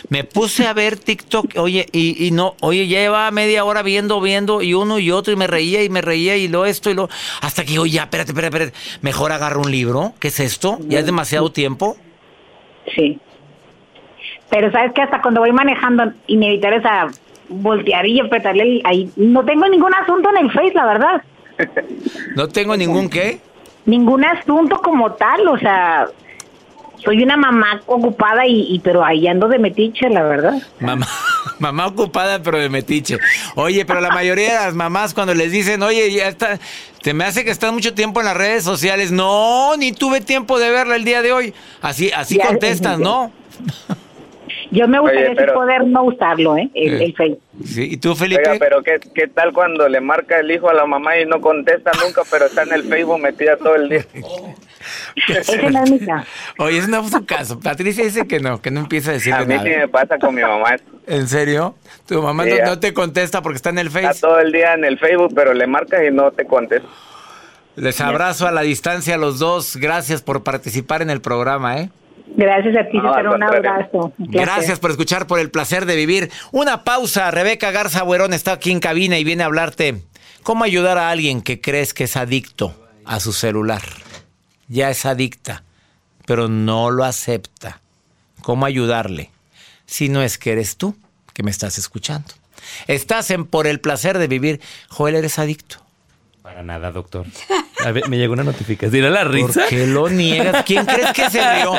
Me 0.10 0.24
puse 0.24 0.68
a 0.68 0.74
ver 0.74 0.98
TikTok, 0.98 1.58
oye, 1.58 1.88
y, 1.92 2.28
y 2.28 2.32
no, 2.32 2.56
oye, 2.62 2.88
ya 2.88 3.00
llevaba 3.00 3.32
media 3.32 3.66
hora 3.66 3.82
viendo, 3.82 4.22
viendo, 4.22 4.62
y 4.62 4.74
uno 4.74 5.00
y 5.00 5.12
otro, 5.12 5.34
y 5.34 5.36
me 5.36 5.48
reía 5.48 5.84
y 5.84 5.90
me 5.90 6.02
reía, 6.02 6.38
y 6.38 6.48
lo 6.48 6.66
esto 6.66 6.92
y 6.92 6.94
lo. 6.94 7.10
Hasta 7.42 7.64
que 7.64 7.72
digo, 7.72 7.86
ya, 7.86 8.04
espérate, 8.04 8.32
espérate, 8.32 8.58
espérate. 8.58 9.00
Mejor 9.02 9.32
agarro 9.32 9.62
un 9.62 9.72
libro. 9.72 10.14
¿Qué 10.20 10.28
es 10.28 10.40
esto? 10.40 10.78
¿Ya 10.88 11.00
es 11.00 11.06
demasiado 11.06 11.52
tiempo? 11.52 11.98
Sí. 12.96 13.20
Pero 14.50 14.72
sabes 14.72 14.94
que 14.94 15.02
hasta 15.02 15.22
cuando 15.22 15.42
voy 15.42 15.52
manejando, 15.52 16.12
inevitable 16.28 16.78
esa 16.78 17.08
voltear 17.50 18.06
y 18.06 18.20
apretarle 18.20 18.82
ahí. 18.84 19.12
No 19.16 19.44
tengo 19.46 19.68
ningún 19.68 19.94
asunto 19.94 20.30
en 20.30 20.46
el 20.46 20.52
Face, 20.52 20.74
la 20.74 20.86
verdad. 20.86 21.24
No 22.36 22.48
tengo 22.48 22.76
ningún 22.76 23.10
qué. 23.10 23.40
Ningún 23.86 24.26
asunto 24.26 24.78
como 24.78 25.12
tal, 25.14 25.48
o 25.48 25.58
sea, 25.58 26.08
soy 27.04 27.24
una 27.24 27.36
mamá 27.38 27.82
ocupada 27.86 28.46
y, 28.48 28.74
y 28.74 28.80
pero 28.80 29.04
ahí 29.04 29.28
ando 29.28 29.48
de 29.48 29.60
metiche, 29.60 30.10
la 30.10 30.24
verdad. 30.24 30.62
Mamá, 30.80 31.08
mamá 31.60 31.88
ocupada, 31.88 32.42
pero 32.42 32.58
de 32.60 32.70
metiche. 32.70 33.18
Oye, 33.56 33.86
pero 33.86 34.00
la 34.02 34.10
mayoría 34.12 34.50
de 34.60 34.66
las 34.66 34.74
mamás 34.74 35.14
cuando 35.14 35.34
les 35.34 35.52
dicen, 35.52 35.82
oye, 35.84 36.12
ya 36.12 36.28
está, 36.28 36.60
te 37.02 37.14
me 37.14 37.26
hace 37.26 37.44
que 37.44 37.52
estás 37.52 37.74
mucho 37.74 37.94
tiempo 37.94 38.20
en 38.22 38.26
las 38.28 38.38
redes 38.38 38.64
sociales. 38.64 39.12
No, 39.12 39.76
ni 39.78 39.92
tuve 39.92 40.22
tiempo 40.22 40.60
de 40.60 40.70
verla 40.72 40.96
el 40.96 41.04
día 41.04 41.22
de 41.22 41.32
hoy. 41.34 41.54
Así, 41.82 42.12
así 42.16 42.38
Ya, 42.38 42.48
contestas, 42.48 42.98
ya. 42.98 43.04
¿no? 43.04 43.32
Yo 44.72 44.88
me 44.88 45.00
gustaría 45.00 45.26
Oye, 45.26 45.30
sí 45.32 45.36
pero- 45.38 45.54
poder 45.54 45.86
no 45.86 46.04
usarlo, 46.04 46.58
¿eh? 46.58 46.68
El, 46.74 46.94
Eh. 47.02 47.06
el 47.06 47.16
Face. 47.16 47.38
Sí, 47.64 47.90
¿Y 47.92 47.98
tú, 47.98 48.16
Felipe? 48.16 48.42
Oiga, 48.42 48.56
pero 48.60 48.82
¿qué, 48.82 49.00
¿qué 49.14 49.28
tal 49.28 49.54
cuando 49.54 49.88
le 49.88 50.02
marca 50.02 50.40
el 50.40 50.50
hijo 50.50 50.68
a 50.70 50.74
la 50.74 50.86
mamá 50.88 51.18
y 51.20 51.26
no 51.26 51.40
contesta 51.42 51.92
nunca, 52.04 52.24
pero 52.32 52.46
está 52.46 52.64
en 52.64 52.74
el 52.74 52.84
Facebook 52.84 53.20
metida 53.20 53.56
todo 53.58 53.76
el 53.76 53.90
día? 53.90 54.06
Ese 55.28 55.70
no 55.70 55.84
es 55.84 55.92
mi 55.92 56.00
caso. 56.00 56.28
Oye, 56.60 56.78
ese 56.80 56.88
no 56.88 57.04
fue 57.04 57.20
su 57.20 57.26
caso. 57.26 57.60
Patricia 57.60 58.04
dice 58.04 58.28
que 58.28 58.40
no, 58.40 58.62
que 58.62 58.72
no 58.72 58.82
empieza 58.82 59.12
a 59.12 59.14
decirle 59.14 59.40
A 59.40 59.46
mí 59.46 59.56
nada. 59.56 59.64
sí 59.64 59.70
me 59.78 59.88
pasa 59.88 60.18
con 60.18 60.36
mi 60.36 60.42
mamá. 60.42 60.76
¿En 61.08 61.28
serio? 61.28 61.76
Tu 62.08 62.22
mamá 62.22 62.44
Sí, 62.46 62.52
no, 62.66 62.80
te 62.80 62.94
contesta 62.94 63.42
porque 63.42 63.58
está 63.58 63.70
en 63.70 63.80
el 63.80 63.88
Está 63.88 64.02
Face. 64.10 64.22
todo 64.22 64.40
el 64.40 64.52
día 64.52 64.74
en 64.74 64.86
el 64.86 64.98
Facebook, 65.00 65.34
pero 65.36 65.54
le 65.54 65.68
marcas 65.68 66.02
y 66.08 66.12
no 66.14 66.32
te 66.32 66.46
contesta. 66.46 66.88
Les 67.76 68.00
abrazo 68.02 68.48
a 68.48 68.52
la 68.52 68.62
distancia 68.62 69.16
a 69.16 69.18
los 69.18 69.40
dos. 69.40 69.78
Gracias 69.78 70.22
por 70.22 70.44
participar 70.44 71.02
en 71.02 71.10
el 71.10 71.22
programa, 71.22 71.80
¿eh? 71.80 71.90
Gracias 72.36 72.76
a 72.78 72.88
ti, 72.90 72.98
No, 72.98 73.10
César, 73.14 73.28
un 73.28 73.44
abrazo. 73.44 74.14
Un. 74.18 74.28
Gracias 74.32 74.80
por 74.80 74.92
escuchar, 74.92 75.28
por 75.28 75.40
el 75.40 75.50
placer 75.52 75.86
de 75.86 75.96
vivir. 75.96 76.32
Una 76.52 76.84
pausa. 76.84 77.30
Rebeca 77.32 77.72
Garza 77.72 78.04
Buerón 78.04 78.34
está 78.34 78.54
aquí 78.54 78.72
en 78.72 78.80
cabina 78.80 79.18
y 79.18 79.24
viene 79.24 79.44
a 79.44 79.48
hablarte 79.48 80.02
cómo 80.44 80.64
ayudar 80.64 80.98
a 80.98 81.10
alguien 81.10 81.42
que 81.42 81.62
crees 81.62 81.94
que 81.94 82.06
es 82.06 82.16
adicto 82.16 82.76
a 83.06 83.20
su 83.20 83.34
celular. 83.34 83.82
Ya 84.68 84.90
es 84.90 85.06
adicta, 85.06 85.64
pero 86.26 86.48
no 86.48 86.92
lo 86.92 87.04
acepta. 87.04 87.82
¿Cómo 88.42 88.66
ayudarle? 88.66 89.32
Si 89.86 90.10
no 90.10 90.22
es 90.22 90.38
que 90.38 90.52
eres 90.52 90.78
tú 90.78 90.96
que 91.34 91.44
me 91.44 91.52
estás 91.52 91.78
escuchando. 91.78 92.34
Estás 92.88 93.30
en 93.32 93.46
Por 93.46 93.68
el 93.68 93.80
placer 93.80 94.18
de 94.18 94.28
vivir. 94.28 94.62
Joel, 94.90 95.16
eres 95.16 95.40
adicto. 95.40 95.78
Para 96.42 96.64
nada, 96.64 96.92
doctor. 96.92 97.26
A 97.86 97.92
ver, 97.92 98.08
me 98.10 98.18
llegó 98.18 98.34
una 98.34 98.44
notificación. 98.44 98.92
¿Dirá 98.92 99.10
la 99.10 99.24
risa? 99.24 99.62
¿Por 99.62 99.68
qué 99.70 99.88
lo 99.88 100.10
niegas? 100.10 100.64
¿Quién 100.66 100.86
crees 100.86 101.12
que 101.14 101.30
se 101.30 101.40
rió? 101.56 101.74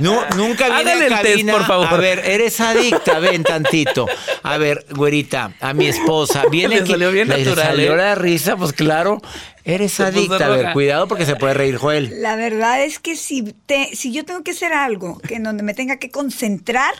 Nu- 0.00 0.20
nunca 0.36 0.66
viene 0.68 0.90
Hágale 0.92 1.14
a 1.14 1.20
el 1.20 1.26
test, 1.26 1.48
por 1.50 1.64
favor. 1.66 1.86
A 1.88 1.96
ver, 1.96 2.18
eres 2.24 2.60
adicta, 2.60 3.18
ven 3.18 3.42
tantito. 3.42 4.06
A 4.42 4.58
ver, 4.58 4.84
güerita, 4.94 5.52
a 5.60 5.72
mi 5.74 5.86
esposa. 5.86 6.44
Viene 6.50 6.80
Le 6.80 6.86
salió 6.86 7.10
bien 7.10 7.28
Le 7.28 7.38
natural, 7.44 7.66
salió 7.66 7.94
¿eh? 7.94 7.96
la 7.96 8.14
risa, 8.14 8.56
pues 8.56 8.72
claro. 8.72 9.20
Eres 9.64 9.92
Se 9.92 10.04
adicta. 10.04 10.46
A 10.46 10.48
ver, 10.50 10.72
cuidado 10.72 11.08
porque 11.08 11.26
se 11.26 11.34
puede 11.36 11.54
reír, 11.54 11.76
Joel. 11.76 12.22
La 12.22 12.36
verdad 12.36 12.82
es 12.84 12.98
que 12.98 13.16
si, 13.16 13.42
te, 13.66 13.90
si 13.96 14.12
yo 14.12 14.24
tengo 14.24 14.42
que 14.44 14.52
hacer 14.52 14.72
algo 14.72 15.18
que 15.26 15.34
en 15.36 15.42
donde 15.42 15.62
me 15.64 15.74
tenga 15.74 15.96
que 15.98 16.10
concentrar, 16.10 16.94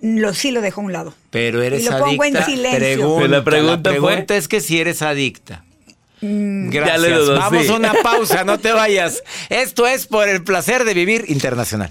lo 0.00 0.34
sí 0.34 0.50
lo 0.50 0.60
dejo 0.60 0.80
a 0.80 0.84
un 0.84 0.92
lado. 0.92 1.14
Pero 1.30 1.62
eres 1.62 1.82
Y 1.82 1.84
lo 1.88 1.98
pongo 1.98 2.24
en 2.24 2.36
adicta. 2.36 2.44
silencio. 2.44 2.78
Pregunta, 2.80 3.28
la 3.28 3.44
pregunta 3.44 3.76
la 3.76 3.82
pregunta 3.82 4.24
fue- 4.28 4.36
es 4.36 4.48
que 4.48 4.60
si 4.60 4.78
eres 4.80 5.00
adicta. 5.00 5.64
Mm, 6.22 6.70
Gracias. 6.70 7.02
Ya 7.02 7.08
le 7.08 7.14
dudó, 7.16 7.38
Vamos 7.38 7.66
sí. 7.66 7.72
a 7.72 7.76
una 7.76 7.92
pausa, 8.02 8.44
no 8.44 8.58
te 8.58 8.72
vayas. 8.72 9.22
Esto 9.50 9.86
es 9.86 10.06
por 10.06 10.28
el 10.28 10.42
placer 10.44 10.84
de 10.84 10.94
vivir 10.94 11.24
internacional. 11.28 11.90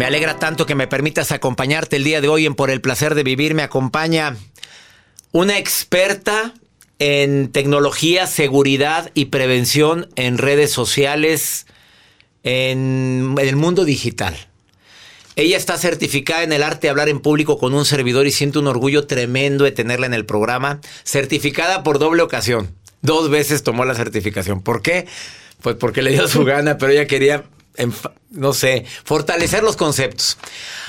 Me 0.00 0.06
alegra 0.06 0.38
tanto 0.38 0.64
que 0.64 0.74
me 0.74 0.86
permitas 0.86 1.30
acompañarte 1.30 1.96
el 1.96 2.04
día 2.04 2.22
de 2.22 2.28
hoy 2.28 2.46
en 2.46 2.54
Por 2.54 2.70
el 2.70 2.80
placer 2.80 3.14
de 3.14 3.22
vivir. 3.22 3.52
Me 3.52 3.62
acompaña 3.62 4.34
una 5.30 5.58
experta 5.58 6.54
en 6.98 7.52
tecnología, 7.52 8.26
seguridad 8.26 9.10
y 9.12 9.26
prevención 9.26 10.08
en 10.16 10.38
redes 10.38 10.72
sociales, 10.72 11.66
en 12.44 13.34
el 13.38 13.56
mundo 13.56 13.84
digital. 13.84 14.34
Ella 15.36 15.58
está 15.58 15.76
certificada 15.76 16.44
en 16.44 16.54
el 16.54 16.62
arte 16.62 16.86
de 16.86 16.88
hablar 16.88 17.10
en 17.10 17.20
público 17.20 17.58
con 17.58 17.74
un 17.74 17.84
servidor 17.84 18.26
y 18.26 18.30
siento 18.30 18.60
un 18.60 18.68
orgullo 18.68 19.06
tremendo 19.06 19.64
de 19.64 19.72
tenerla 19.72 20.06
en 20.06 20.14
el 20.14 20.24
programa. 20.24 20.80
Certificada 21.04 21.82
por 21.82 21.98
doble 21.98 22.22
ocasión. 22.22 22.74
Dos 23.02 23.28
veces 23.28 23.64
tomó 23.64 23.84
la 23.84 23.94
certificación. 23.94 24.62
¿Por 24.62 24.80
qué? 24.80 25.06
Pues 25.60 25.76
porque 25.76 26.00
le 26.00 26.12
dio 26.12 26.26
su 26.26 26.42
gana, 26.46 26.78
pero 26.78 26.90
ella 26.90 27.06
quería 27.06 27.44
no 28.30 28.52
sé, 28.52 28.84
fortalecer 29.04 29.62
los 29.62 29.76
conceptos. 29.76 30.36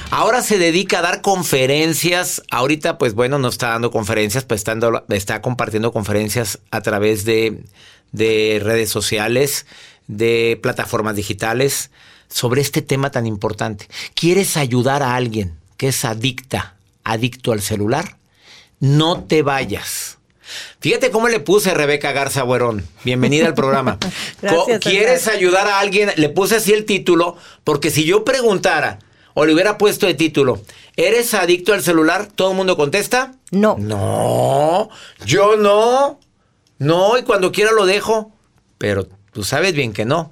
Ahora 0.10 0.42
se 0.42 0.58
dedica 0.58 1.00
a 1.00 1.02
dar 1.02 1.22
conferencias. 1.22 2.42
Ahorita, 2.52 2.98
pues 2.98 3.14
bueno, 3.14 3.40
no 3.40 3.48
está 3.48 3.70
dando 3.70 3.92
conferencias, 3.92 4.44
pues 4.44 4.64
está, 5.10 5.42
compartiendo 5.42 5.92
conferencias 5.94 6.60
a 6.72 6.82
través 6.82 7.26
de 7.26 7.64
redes 8.64 8.90
sociales, 8.90 9.66
de 10.08 10.60
plataformas 10.62 11.16
digitales, 11.16 11.92
sobre 12.28 12.62
este 12.62 12.82
tema 12.82 13.12
tan 13.12 13.28
importante. 13.28 13.88
¿Quieres 14.16 14.58
ayudar 14.58 15.04
a 15.04 15.16
alguien 15.16 15.58
que 15.78 15.90
es 15.90 16.06
adicta, 16.06 16.76
adicto 17.04 17.52
al 17.52 17.62
celular? 17.62 18.18
No 18.80 19.24
te 19.24 19.42
vayas. 19.44 20.18
Fíjate 20.79 21.12
cómo 21.12 21.27
le 21.27 21.39
puse 21.39 21.72
a 21.72 21.74
Rebeca 21.74 22.12
Garza 22.12 22.43
Buerón. 22.43 22.86
Bienvenida 23.03 23.48
al 23.48 23.53
programa. 23.53 23.98
Gracias, 24.41 24.79
¿Quieres 24.79 25.27
ayudar 25.27 25.67
a 25.67 25.79
alguien? 25.79 26.12
Le 26.15 26.29
puse 26.29 26.55
así 26.55 26.74
el 26.74 26.86
título, 26.86 27.38
porque 27.63 27.89
si 27.89 28.05
yo 28.05 28.24
preguntara 28.24 29.00
o 29.34 29.46
le 29.46 29.53
hubiera 29.53 29.77
puesto 29.77 30.08
el 30.08 30.15
título, 30.15 30.62
¿eres 30.96 31.34
adicto 31.34 31.74
al 31.74 31.84
celular? 31.84 32.27
¿Todo 32.27 32.51
el 32.51 32.58
mundo 32.58 32.77
contesta? 32.77 33.34
No. 33.51 33.77
No, 33.77 34.89
yo 35.25 35.58
no. 35.58 36.20
No, 36.79 37.17
y 37.17 37.24
cuando 37.24 37.51
quiera 37.51 37.72
lo 37.72 37.86
dejo. 37.86 38.31
Pero 38.77 39.08
tú 39.31 39.43
sabes 39.43 39.74
bien 39.74 39.93
que 39.93 40.05
no. 40.05 40.31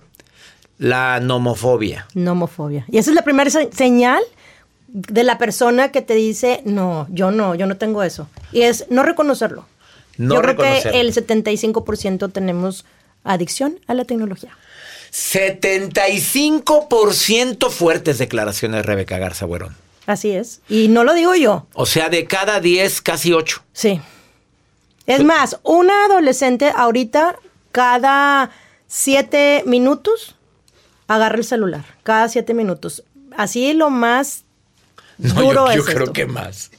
La 0.77 1.19
nomofobia. 1.19 2.07
Nomofobia. 2.13 2.85
Y 2.89 2.97
esa 2.97 3.11
es 3.11 3.15
la 3.15 3.23
primera 3.23 3.51
señal 3.71 4.23
de 4.87 5.23
la 5.23 5.37
persona 5.37 5.91
que 5.91 6.01
te 6.01 6.15
dice, 6.15 6.61
no, 6.65 7.05
yo 7.09 7.31
no, 7.31 7.53
yo 7.55 7.67
no 7.67 7.77
tengo 7.77 8.01
eso. 8.01 8.27
Y 8.51 8.61
es 8.61 8.87
no 8.89 9.03
reconocerlo. 9.03 9.65
Yo 10.19 10.41
creo 10.41 10.57
que 10.57 10.81
el 10.99 11.13
75% 11.13 12.31
tenemos 12.31 12.85
adicción 13.23 13.79
a 13.87 13.93
la 13.93 14.03
tecnología. 14.03 14.57
75% 15.11 17.69
fuertes 17.69 18.17
declaraciones, 18.17 18.85
Rebeca 18.85 19.17
Garza 19.17 19.45
Buerón. 19.45 19.77
Así 20.05 20.31
es. 20.31 20.59
Y 20.67 20.89
no 20.89 21.05
lo 21.05 21.13
digo 21.13 21.35
yo. 21.35 21.67
O 21.73 21.85
sea, 21.85 22.09
de 22.09 22.25
cada 22.25 22.59
10, 22.59 23.01
casi 23.01 23.31
8. 23.31 23.63
Sí. 23.73 24.01
Es 25.05 25.23
más, 25.23 25.57
una 25.63 26.03
adolescente 26.05 26.73
ahorita, 26.75 27.37
cada 27.71 28.51
7 28.87 29.63
minutos, 29.65 30.35
agarra 31.07 31.37
el 31.37 31.45
celular. 31.45 31.85
Cada 32.03 32.27
7 32.27 32.53
minutos. 32.53 33.05
Así 33.37 33.71
lo 33.73 33.89
más 33.89 34.43
no, 35.17 35.41
duro 35.41 35.69
yo, 35.69 35.77
yo 35.77 35.85
creo 35.85 36.11
que 36.11 36.25
más. 36.25 36.71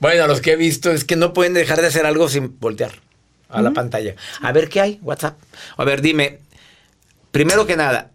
Bueno, 0.00 0.26
los 0.26 0.40
que 0.40 0.52
he 0.52 0.56
visto 0.56 0.90
es 0.90 1.04
que 1.04 1.16
no 1.16 1.32
pueden 1.32 1.54
dejar 1.54 1.80
de 1.80 1.88
hacer 1.88 2.06
algo 2.06 2.28
sin 2.28 2.58
voltear 2.58 2.92
a 3.48 3.62
la 3.62 3.72
pantalla. 3.72 4.14
A 4.40 4.52
ver 4.52 4.68
qué 4.68 4.80
hay, 4.80 4.98
WhatsApp. 5.02 5.38
A 5.76 5.84
ver, 5.84 6.00
dime, 6.00 6.38
primero 7.30 7.66
que 7.66 7.76
nada, 7.76 8.10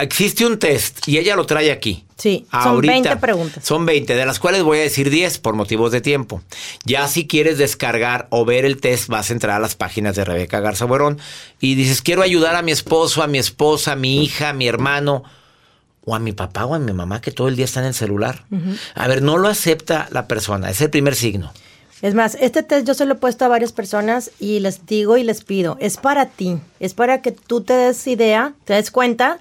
existe 0.00 0.46
un 0.46 0.58
test 0.58 1.06
y 1.08 1.18
ella 1.18 1.36
lo 1.36 1.46
trae 1.46 1.70
aquí. 1.70 2.04
Sí, 2.16 2.46
son 2.50 2.80
20 2.80 3.16
preguntas. 3.16 3.64
Son 3.64 3.84
20, 3.84 4.14
de 4.14 4.26
las 4.26 4.38
cuales 4.38 4.62
voy 4.62 4.78
a 4.78 4.82
decir 4.82 5.10
10 5.10 5.38
por 5.38 5.54
motivos 5.54 5.92
de 5.92 6.00
tiempo. 6.00 6.42
Ya 6.84 7.08
si 7.08 7.26
quieres 7.26 7.58
descargar 7.58 8.28
o 8.30 8.44
ver 8.44 8.64
el 8.64 8.80
test, 8.80 9.08
vas 9.08 9.30
a 9.30 9.32
entrar 9.32 9.56
a 9.56 9.60
las 9.60 9.74
páginas 9.74 10.16
de 10.16 10.24
Rebeca 10.24 10.60
Garza 10.60 10.84
Buerón 10.84 11.20
y 11.60 11.74
dices, 11.74 12.02
quiero 12.02 12.22
ayudar 12.22 12.56
a 12.56 12.62
mi 12.62 12.72
esposo, 12.72 13.22
a 13.22 13.26
mi 13.26 13.38
esposa, 13.38 13.92
a 13.92 13.96
mi 13.96 14.22
hija, 14.22 14.50
a 14.50 14.52
mi 14.52 14.68
hermano 14.68 15.24
o 16.04 16.14
a 16.14 16.18
mi 16.18 16.32
papá 16.32 16.66
o 16.66 16.74
a 16.74 16.78
mi 16.78 16.92
mamá 16.92 17.20
que 17.20 17.32
todo 17.32 17.48
el 17.48 17.56
día 17.56 17.64
está 17.64 17.80
en 17.80 17.86
el 17.86 17.94
celular. 17.94 18.44
A 18.94 19.08
ver, 19.08 19.22
no 19.22 19.38
lo 19.38 19.48
acepta 19.48 20.08
la 20.10 20.26
persona, 20.28 20.70
es 20.70 20.80
el 20.80 20.90
primer 20.90 21.14
signo. 21.14 21.52
Es 22.02 22.14
más, 22.14 22.36
este 22.40 22.62
test 22.62 22.86
yo 22.86 22.92
se 22.92 23.06
lo 23.06 23.14
he 23.14 23.16
puesto 23.16 23.44
a 23.44 23.48
varias 23.48 23.72
personas 23.72 24.30
y 24.38 24.60
les 24.60 24.84
digo 24.84 25.16
y 25.16 25.24
les 25.24 25.42
pido, 25.42 25.78
es 25.80 25.96
para 25.96 26.26
ti, 26.26 26.58
es 26.78 26.92
para 26.92 27.22
que 27.22 27.32
tú 27.32 27.62
te 27.62 27.72
des 27.72 28.06
idea, 28.06 28.52
te 28.64 28.74
des 28.74 28.90
cuenta 28.90 29.38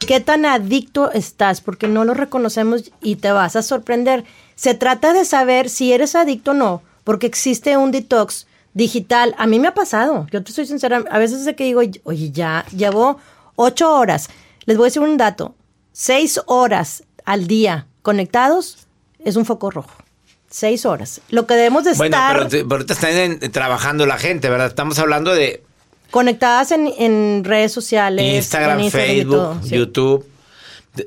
qué 0.00 0.18
tan 0.18 0.44
adicto 0.44 1.12
estás, 1.12 1.60
porque 1.60 1.86
no 1.86 2.04
lo 2.04 2.14
reconocemos 2.14 2.90
y 3.00 3.16
te 3.16 3.30
vas 3.30 3.54
a 3.54 3.62
sorprender. 3.62 4.24
Se 4.56 4.74
trata 4.74 5.12
de 5.12 5.24
saber 5.24 5.68
si 5.68 5.92
eres 5.92 6.16
adicto 6.16 6.50
o 6.50 6.54
no, 6.54 6.82
porque 7.04 7.26
existe 7.26 7.76
un 7.76 7.92
detox 7.92 8.46
digital. 8.74 9.34
A 9.38 9.46
mí 9.46 9.60
me 9.60 9.68
ha 9.68 9.74
pasado, 9.74 10.26
yo 10.32 10.42
te 10.42 10.52
soy 10.52 10.66
sincera, 10.66 11.04
a 11.10 11.18
veces 11.18 11.46
es 11.46 11.54
que 11.54 11.64
digo, 11.64 11.80
oye, 12.04 12.30
ya 12.32 12.64
llevo 12.76 13.18
ocho 13.56 13.94
horas. 13.94 14.30
Les 14.64 14.76
voy 14.76 14.86
a 14.86 14.88
decir 14.88 15.02
un 15.02 15.16
dato, 15.16 15.54
seis 15.92 16.40
horas 16.46 17.04
al 17.24 17.46
día 17.46 17.86
conectados 18.02 18.86
es 19.24 19.36
un 19.36 19.44
foco 19.44 19.70
rojo. 19.70 19.90
Seis 20.50 20.84
horas. 20.84 21.20
Lo 21.30 21.46
que 21.46 21.54
debemos 21.54 21.84
de 21.84 21.92
bueno, 21.94 22.16
estar... 22.16 22.48
pero, 22.48 22.68
pero 22.68 22.74
ahorita 22.80 22.94
están 22.94 23.52
trabajando 23.52 24.04
la 24.06 24.18
gente, 24.18 24.48
¿verdad? 24.50 24.66
Estamos 24.66 24.98
hablando 24.98 25.32
de... 25.32 25.62
Conectadas 26.10 26.72
en, 26.72 26.92
en 26.98 27.44
redes 27.44 27.70
sociales. 27.72 28.24
Instagram, 28.34 28.80
en 28.80 28.90
Facebook, 28.90 29.36
todo, 29.36 29.62
sí. 29.62 29.76
YouTube. 29.76 30.26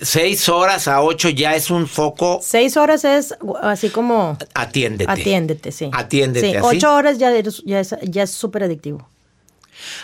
Seis 0.02 0.48
horas 0.48 0.88
a 0.88 1.02
ocho 1.02 1.28
ya 1.28 1.56
es 1.56 1.70
un 1.70 1.88
foco... 1.88 2.40
Seis 2.42 2.78
horas 2.78 3.04
es 3.04 3.36
así 3.62 3.90
como... 3.90 4.38
Atiéndete. 4.54 5.12
Atiéndete, 5.12 5.74
sí. 5.74 5.90
Atiéndete, 5.92 6.52
Sí, 6.52 6.56
así. 6.56 6.66
ocho 6.78 6.96
horas 6.96 7.18
ya, 7.18 7.36
eres- 7.36 7.64
ya 7.66 7.82
es 7.82 7.94
ya 8.02 8.24
es 8.24 8.32
súper 8.32 8.64
adictivo. 8.64 9.10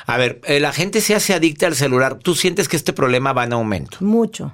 A 0.06 0.18
ver, 0.18 0.42
eh, 0.46 0.60
la 0.60 0.72
gente 0.72 1.02
se 1.02 1.16
hace 1.16 1.34
adicta 1.34 1.68
al 1.68 1.76
celular. 1.76 2.20
¿Tú 2.20 2.36
sientes 2.36 2.68
que 2.68 2.78
este 2.78 2.94
problema 2.94 3.34
va 3.34 3.44
en 3.44 3.54
aumento? 3.54 3.98
Mucho. 4.02 4.54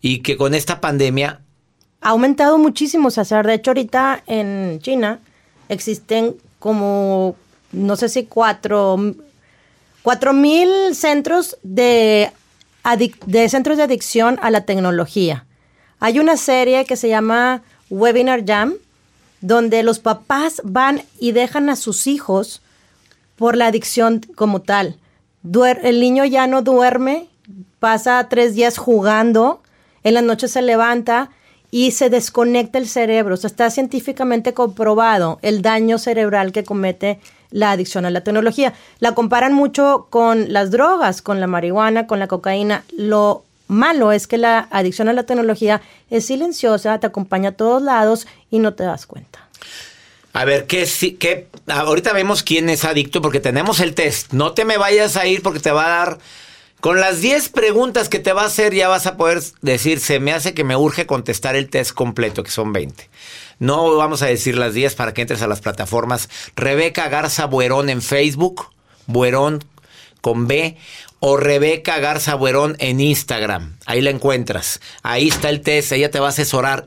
Y 0.00 0.18
que 0.18 0.36
con 0.36 0.54
esta 0.54 0.80
pandemia... 0.80 1.40
Ha 2.00 2.10
aumentado 2.10 2.58
muchísimo, 2.58 3.10
César. 3.10 3.46
De 3.46 3.54
hecho, 3.54 3.70
ahorita 3.70 4.22
en 4.26 4.78
China 4.82 5.20
existen 5.68 6.34
como, 6.58 7.36
no 7.72 7.96
sé 7.96 8.08
si 8.08 8.24
cuatro, 8.24 9.14
cuatro 10.02 10.32
mil 10.32 10.94
centros 10.94 11.56
de, 11.62 12.30
de 13.26 13.48
centros 13.48 13.78
de 13.78 13.84
adicción 13.84 14.38
a 14.42 14.50
la 14.50 14.66
tecnología. 14.66 15.46
Hay 16.00 16.18
una 16.18 16.36
serie 16.36 16.84
que 16.84 16.96
se 16.96 17.08
llama 17.08 17.62
Webinar 17.88 18.44
Jam, 18.44 18.74
donde 19.40 19.82
los 19.82 19.98
papás 19.98 20.60
van 20.64 21.02
y 21.18 21.32
dejan 21.32 21.70
a 21.70 21.76
sus 21.76 22.06
hijos 22.06 22.60
por 23.36 23.56
la 23.56 23.66
adicción 23.66 24.20
como 24.34 24.62
tal. 24.62 24.96
Duer- 25.42 25.80
el 25.82 26.00
niño 26.00 26.24
ya 26.24 26.46
no 26.46 26.62
duerme, 26.62 27.26
pasa 27.78 28.26
tres 28.28 28.54
días 28.54 28.78
jugando, 28.78 29.62
en 30.02 30.14
la 30.14 30.22
noche 30.22 30.48
se 30.48 30.62
levanta 30.62 31.30
y 31.70 31.90
se 31.90 32.08
desconecta 32.08 32.78
el 32.78 32.86
cerebro. 32.86 33.34
O 33.34 33.36
sea, 33.36 33.48
está 33.48 33.68
científicamente 33.70 34.54
comprobado 34.54 35.38
el 35.42 35.60
daño 35.60 35.98
cerebral 35.98 36.52
que 36.52 36.64
comete 36.64 37.18
la 37.50 37.72
adicción 37.72 38.04
a 38.04 38.10
la 38.10 38.22
tecnología. 38.22 38.74
La 39.00 39.12
comparan 39.12 39.52
mucho 39.52 40.06
con 40.10 40.52
las 40.52 40.70
drogas, 40.70 41.20
con 41.20 41.40
la 41.40 41.46
marihuana, 41.46 42.06
con 42.06 42.18
la 42.18 42.28
cocaína. 42.28 42.84
Lo 42.96 43.44
malo 43.66 44.12
es 44.12 44.26
que 44.26 44.38
la 44.38 44.68
adicción 44.70 45.08
a 45.08 45.12
la 45.12 45.24
tecnología 45.24 45.80
es 46.10 46.26
silenciosa, 46.26 46.98
te 47.00 47.06
acompaña 47.06 47.50
a 47.50 47.52
todos 47.52 47.82
lados 47.82 48.26
y 48.50 48.58
no 48.60 48.74
te 48.74 48.84
das 48.84 49.06
cuenta. 49.06 49.40
A 50.34 50.44
ver, 50.44 50.66
¿qué, 50.66 50.84
qué, 51.20 51.46
ahorita 51.68 52.12
vemos 52.12 52.42
quién 52.42 52.68
es 52.68 52.84
adicto 52.84 53.22
porque 53.22 53.38
tenemos 53.38 53.78
el 53.78 53.94
test. 53.94 54.32
No 54.32 54.52
te 54.52 54.64
me 54.64 54.78
vayas 54.78 55.16
a 55.16 55.26
ir 55.26 55.42
porque 55.42 55.60
te 55.60 55.70
va 55.70 55.86
a 55.86 55.98
dar... 55.98 56.18
Con 56.80 57.00
las 57.00 57.20
10 57.20 57.48
preguntas 57.50 58.10
que 58.10 58.18
te 58.18 58.34
va 58.34 58.42
a 58.42 58.46
hacer 58.46 58.74
ya 58.74 58.88
vas 58.88 59.06
a 59.06 59.16
poder 59.16 59.40
decir, 59.62 60.00
se 60.00 60.20
me 60.20 60.32
hace 60.32 60.52
que 60.52 60.64
me 60.64 60.76
urge 60.76 61.06
contestar 61.06 61.56
el 61.56 61.70
test 61.70 61.92
completo, 61.92 62.42
que 62.42 62.50
son 62.50 62.74
20. 62.74 63.08
No 63.60 63.96
vamos 63.96 64.22
a 64.22 64.26
decir 64.26 64.58
las 64.58 64.74
10 64.74 64.96
para 64.96 65.14
que 65.14 65.22
entres 65.22 65.40
a 65.40 65.46
las 65.46 65.60
plataformas. 65.60 66.28
Rebeca 66.56 67.08
Garza 67.08 67.46
Buerón 67.46 67.88
en 67.88 68.02
Facebook, 68.02 68.66
Buerón 69.06 69.64
con 70.20 70.46
B, 70.48 70.76
o 71.20 71.36
Rebeca 71.36 72.00
Garza 72.00 72.34
Buerón 72.34 72.76
en 72.80 73.00
Instagram. 73.00 73.78
Ahí 73.86 74.00
la 74.02 74.10
encuentras. 74.10 74.80
Ahí 75.02 75.28
está 75.28 75.48
el 75.48 75.60
test, 75.60 75.92
ella 75.92 76.10
te 76.10 76.18
va 76.18 76.26
a 76.26 76.30
asesorar. 76.30 76.84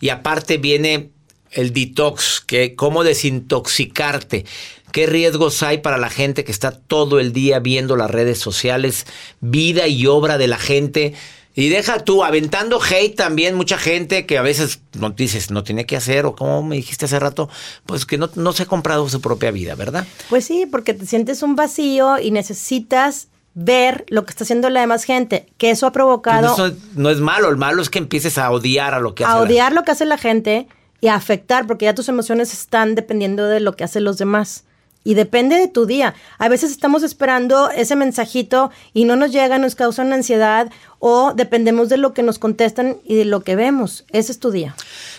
Y 0.00 0.08
aparte 0.08 0.56
viene 0.56 1.10
el 1.56 1.72
detox, 1.72 2.40
que 2.46 2.74
cómo 2.74 3.02
desintoxicarte. 3.02 4.44
¿Qué 4.92 5.06
riesgos 5.06 5.62
hay 5.62 5.78
para 5.78 5.98
la 5.98 6.08
gente 6.08 6.44
que 6.44 6.52
está 6.52 6.70
todo 6.70 7.18
el 7.20 7.32
día 7.32 7.58
viendo 7.58 7.96
las 7.96 8.10
redes 8.10 8.38
sociales, 8.38 9.06
vida 9.40 9.88
y 9.88 10.06
obra 10.06 10.38
de 10.38 10.46
la 10.46 10.58
gente? 10.58 11.14
Y 11.54 11.68
deja 11.70 12.00
tú, 12.04 12.22
aventando 12.22 12.78
hate 12.82 13.14
también, 13.16 13.54
mucha 13.54 13.78
gente 13.78 14.26
que 14.26 14.36
a 14.36 14.42
veces 14.42 14.80
no 14.92 15.10
dices, 15.10 15.50
no 15.50 15.64
tiene 15.64 15.86
que 15.86 15.96
hacer, 15.96 16.26
o 16.26 16.34
como 16.36 16.62
me 16.62 16.76
dijiste 16.76 17.06
hace 17.06 17.18
rato, 17.18 17.48
pues 17.86 18.04
que 18.04 18.18
no, 18.18 18.30
no 18.36 18.52
se 18.52 18.64
ha 18.64 18.66
comprado 18.66 19.08
su 19.08 19.20
propia 19.22 19.50
vida, 19.50 19.74
¿verdad? 19.74 20.06
Pues 20.28 20.44
sí, 20.44 20.66
porque 20.70 20.92
te 20.92 21.06
sientes 21.06 21.42
un 21.42 21.56
vacío 21.56 22.18
y 22.18 22.30
necesitas 22.30 23.28
ver 23.54 24.04
lo 24.08 24.26
que 24.26 24.30
está 24.32 24.44
haciendo 24.44 24.68
la 24.68 24.80
demás 24.80 25.04
gente, 25.04 25.46
que 25.56 25.70
eso 25.70 25.86
ha 25.86 25.92
provocado... 25.92 26.54
Pues 26.54 26.72
eso 26.72 26.78
no 26.94 27.08
es 27.08 27.20
malo, 27.20 27.48
el 27.48 27.56
malo 27.56 27.80
es 27.80 27.88
que 27.88 27.98
empieces 27.98 28.36
a 28.36 28.50
odiar 28.50 28.92
a 28.92 29.00
lo 29.00 29.14
que 29.14 29.24
hace 29.24 29.32
a 29.32 29.36
la- 29.36 29.42
odiar 29.42 29.72
lo 29.72 29.82
que 29.82 29.92
hace 29.92 30.04
la 30.04 30.18
gente 30.18 30.68
y 31.00 31.08
afectar, 31.08 31.66
porque 31.66 31.84
ya 31.84 31.94
tus 31.94 32.08
emociones 32.08 32.52
están 32.52 32.94
dependiendo 32.94 33.46
de 33.46 33.60
lo 33.60 33.76
que 33.76 33.84
hacen 33.84 34.04
los 34.04 34.18
demás. 34.18 34.64
Y 35.04 35.14
depende 35.14 35.54
de 35.54 35.68
tu 35.68 35.86
día. 35.86 36.14
A 36.36 36.48
veces 36.48 36.72
estamos 36.72 37.04
esperando 37.04 37.70
ese 37.70 37.94
mensajito 37.94 38.72
y 38.92 39.04
no 39.04 39.14
nos 39.14 39.30
llega, 39.30 39.56
nos 39.58 39.76
causa 39.76 40.02
una 40.02 40.16
ansiedad 40.16 40.68
o 40.98 41.32
dependemos 41.32 41.88
de 41.88 41.96
lo 41.96 42.12
que 42.12 42.24
nos 42.24 42.40
contestan 42.40 42.96
y 43.04 43.14
de 43.14 43.24
lo 43.24 43.44
que 43.44 43.54
vemos. 43.54 44.04
Ese 44.10 44.32
es 44.32 44.40
tu 44.40 44.50
día. 44.50 44.74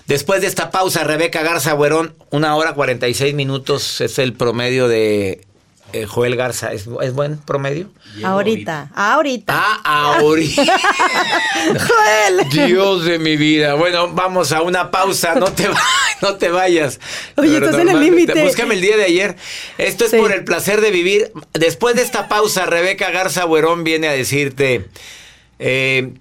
Después 0.05 0.41
de 0.41 0.47
esta 0.47 0.71
pausa, 0.71 1.05
Rebeca 1.05 1.41
Garza 1.41 1.73
Buerón, 1.73 2.13
una 2.31 2.57
hora 2.57 2.73
46 2.73 3.33
minutos 3.33 4.01
es 4.01 4.19
el 4.19 4.33
promedio 4.33 4.89
de 4.89 5.46
eh, 5.93 6.05
Joel 6.05 6.35
Garza. 6.35 6.73
¿Es, 6.73 6.87
es 7.01 7.13
buen 7.13 7.37
promedio? 7.37 7.89
ahorita, 8.23 8.89
ahorita. 8.95 9.53
Ah, 9.55 10.17
ahorita. 10.19 10.63
Joel. 11.65 12.49
Dios 12.49 13.05
de 13.05 13.19
mi 13.19 13.37
vida. 13.37 13.75
Bueno, 13.75 14.11
vamos 14.13 14.51
a 14.51 14.61
una 14.61 14.91
pausa. 14.91 15.35
No 15.35 15.51
te, 15.51 15.67
va- 15.67 15.81
no 16.21 16.35
te 16.35 16.49
vayas. 16.49 16.99
Oye, 17.35 17.57
estás 17.57 17.75
en 17.79 17.89
el 17.89 17.99
límite. 17.99 18.43
Búscame 18.43 18.75
el 18.75 18.81
día 18.81 18.97
de 18.97 19.05
ayer. 19.05 19.35
Esto 19.77 20.05
es 20.05 20.13
por 20.13 20.31
el 20.31 20.43
placer 20.43 20.81
de 20.81 20.91
vivir. 20.91 21.31
Después 21.53 21.95
de 21.95 22.01
esta 22.01 22.27
pausa, 22.27 22.65
Rebeca 22.65 23.11
Garza 23.11 23.45
Buerón 23.45 23.83
viene 23.83 24.07
a 24.07 24.11
decirte: 24.13 24.87
eh, 25.59 26.13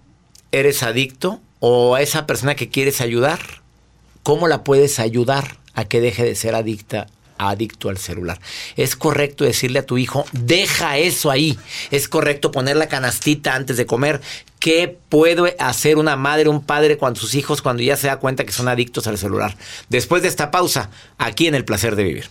¿eres 0.53 0.83
adicto? 0.83 1.41
¿O 1.61 1.95
a 1.95 2.03
esa 2.03 2.27
persona 2.27 2.55
que 2.55 2.69
quieres 2.69 3.01
ayudar? 3.01 3.41
¿Cómo 4.23 4.49
la 4.49 4.65
puedes 4.65 4.99
ayudar 4.99 5.57
a 5.75 5.85
que 5.87 6.01
deje 6.01 6.25
de 6.25 6.35
ser 6.35 6.55
adicta? 6.55 7.07
Adicto 7.39 7.89
al 7.89 7.99
celular. 7.99 8.41
Es 8.77 8.97
correcto 8.97 9.45
decirle 9.45 9.81
a 9.81 9.87
tu 9.87 9.99
hijo, 9.99 10.25
deja 10.33 10.99
eso 10.99 11.31
ahí. 11.31 11.59
Es 11.91 12.09
correcto 12.09 12.51
poner 12.51 12.77
la 12.77 12.89
canastita 12.89 13.55
antes 13.55 13.77
de 13.77 13.87
comer. 13.87 14.21
¿Qué 14.59 14.99
puede 15.09 15.55
hacer 15.59 15.97
una 15.99 16.17
madre, 16.17 16.49
un 16.49 16.63
padre 16.63 16.97
cuando 16.97 17.21
sus 17.21 17.35
hijos, 17.35 17.63
cuando 17.63 17.83
ya 17.83 17.97
se 17.97 18.07
da 18.07 18.19
cuenta 18.19 18.45
que 18.45 18.53
son 18.53 18.69
adictos 18.69 19.07
al 19.07 19.19
celular? 19.19 19.57
Después 19.89 20.23
de 20.23 20.29
esta 20.29 20.51
pausa, 20.51 20.91
aquí 21.19 21.47
en 21.47 21.55
El 21.55 21.65
Placer 21.65 21.95
de 21.95 22.05
Vivir. 22.05 22.31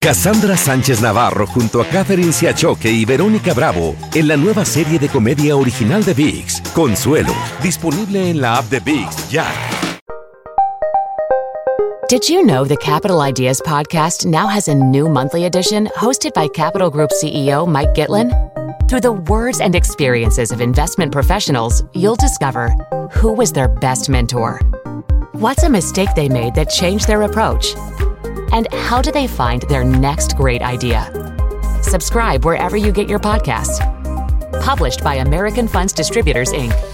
Cassandra 0.00 0.56
Sánchez 0.56 1.00
Navarro 1.00 1.46
junto 1.46 1.80
a 1.80 1.86
Catherine 1.86 2.32
Siachoque 2.32 2.90
y 2.90 3.04
Verónica 3.04 3.54
Bravo 3.54 3.94
en 4.14 4.28
la 4.28 4.36
nueva 4.36 4.64
serie 4.64 4.98
de 4.98 5.08
comedia 5.08 5.56
original 5.56 6.04
de 6.04 6.14
VIX, 6.14 6.60
Consuelo, 6.74 7.34
disponible 7.62 8.30
en 8.30 8.40
la 8.40 8.58
app 8.58 8.70
de 8.70 8.80
VIX 8.80 9.30
ya. 9.30 9.46
Did 12.08 12.28
you 12.28 12.42
know 12.42 12.64
the 12.64 12.76
Capital 12.76 13.22
Ideas 13.22 13.62
podcast 13.62 14.26
now 14.26 14.46
has 14.46 14.68
a 14.68 14.74
new 14.74 15.08
monthly 15.08 15.46
edition 15.46 15.88
hosted 15.96 16.34
by 16.34 16.48
Capital 16.48 16.90
Group 16.90 17.10
CEO 17.10 17.66
Mike 17.66 17.94
Gitlin? 17.94 18.30
Through 18.88 19.00
the 19.00 19.12
words 19.12 19.60
and 19.60 19.74
experiences 19.74 20.52
of 20.52 20.60
investment 20.60 21.12
professionals, 21.12 21.82
you'll 21.94 22.16
discover 22.16 22.68
who 23.10 23.32
was 23.32 23.52
their 23.52 23.68
best 23.68 24.10
mentor, 24.10 24.60
what's 25.32 25.62
a 25.62 25.70
mistake 25.70 26.10
they 26.14 26.28
made 26.28 26.54
that 26.54 26.68
changed 26.68 27.08
their 27.08 27.22
approach, 27.22 27.74
and 28.54 28.72
how 28.72 29.02
do 29.02 29.10
they 29.10 29.26
find 29.26 29.62
their 29.62 29.84
next 29.84 30.36
great 30.36 30.62
idea. 30.62 31.10
Subscribe 31.82 32.44
wherever 32.44 32.76
you 32.76 32.92
get 32.92 33.08
your 33.08 33.18
podcasts. 33.18 33.80
Published 34.62 35.02
by 35.02 35.16
American 35.16 35.68
Funds 35.68 35.92
Distributors, 35.92 36.52
Inc. 36.52 36.93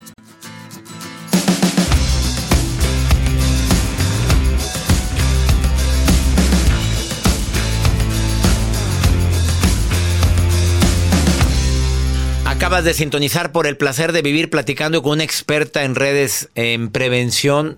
Acabas 12.71 12.85
de 12.85 12.93
sintonizar 12.93 13.51
por 13.51 13.67
el 13.67 13.75
placer 13.75 14.13
de 14.13 14.21
vivir 14.21 14.49
platicando 14.49 15.03
con 15.03 15.11
una 15.11 15.25
experta 15.25 15.83
en 15.83 15.93
redes 15.93 16.47
en 16.55 16.89
prevención 16.89 17.75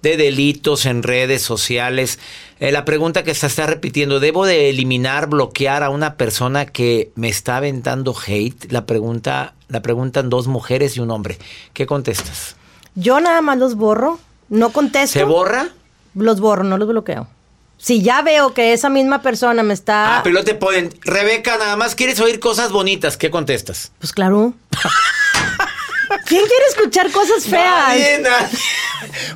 de 0.00 0.16
delitos 0.16 0.86
en 0.86 1.02
redes 1.02 1.42
sociales. 1.42 2.20
Eh, 2.60 2.70
la 2.70 2.84
pregunta 2.84 3.24
que 3.24 3.34
se 3.34 3.48
está 3.48 3.66
repitiendo, 3.66 4.20
¿debo 4.20 4.46
de 4.46 4.70
eliminar, 4.70 5.26
bloquear 5.26 5.82
a 5.82 5.90
una 5.90 6.14
persona 6.14 6.66
que 6.66 7.10
me 7.16 7.28
está 7.28 7.56
aventando 7.56 8.14
hate? 8.14 8.70
La 8.70 8.86
pregunta 8.86 9.54
la 9.66 9.82
preguntan 9.82 10.30
dos 10.30 10.46
mujeres 10.46 10.96
y 10.96 11.00
un 11.00 11.10
hombre. 11.10 11.36
¿Qué 11.72 11.86
contestas? 11.86 12.54
Yo 12.94 13.18
nada 13.18 13.40
más 13.40 13.58
los 13.58 13.74
borro, 13.74 14.20
no 14.48 14.70
contesto. 14.70 15.18
¿Se 15.18 15.24
borra? 15.24 15.70
Los 16.14 16.38
borro, 16.38 16.62
no 16.62 16.78
los 16.78 16.86
bloqueo. 16.86 17.26
Si 17.78 18.02
ya 18.02 18.22
veo 18.22 18.54
que 18.54 18.72
esa 18.72 18.88
misma 18.88 19.22
persona 19.22 19.62
me 19.62 19.74
está... 19.74 20.18
Ah, 20.18 20.20
pero 20.22 20.42
te 20.44 20.54
ponen, 20.54 20.94
Rebeca, 21.02 21.56
nada 21.58 21.76
más 21.76 21.94
quieres 21.94 22.18
oír 22.20 22.40
cosas 22.40 22.72
bonitas. 22.72 23.16
¿Qué 23.16 23.30
contestas? 23.30 23.92
Pues 23.98 24.12
claro. 24.12 24.54
¿Quién 26.26 26.44
quiere 26.46 26.66
escuchar 26.68 27.10
cosas 27.12 27.44
feas? 27.44 27.88
Nadie, 27.88 28.18
nadie. 28.18 28.58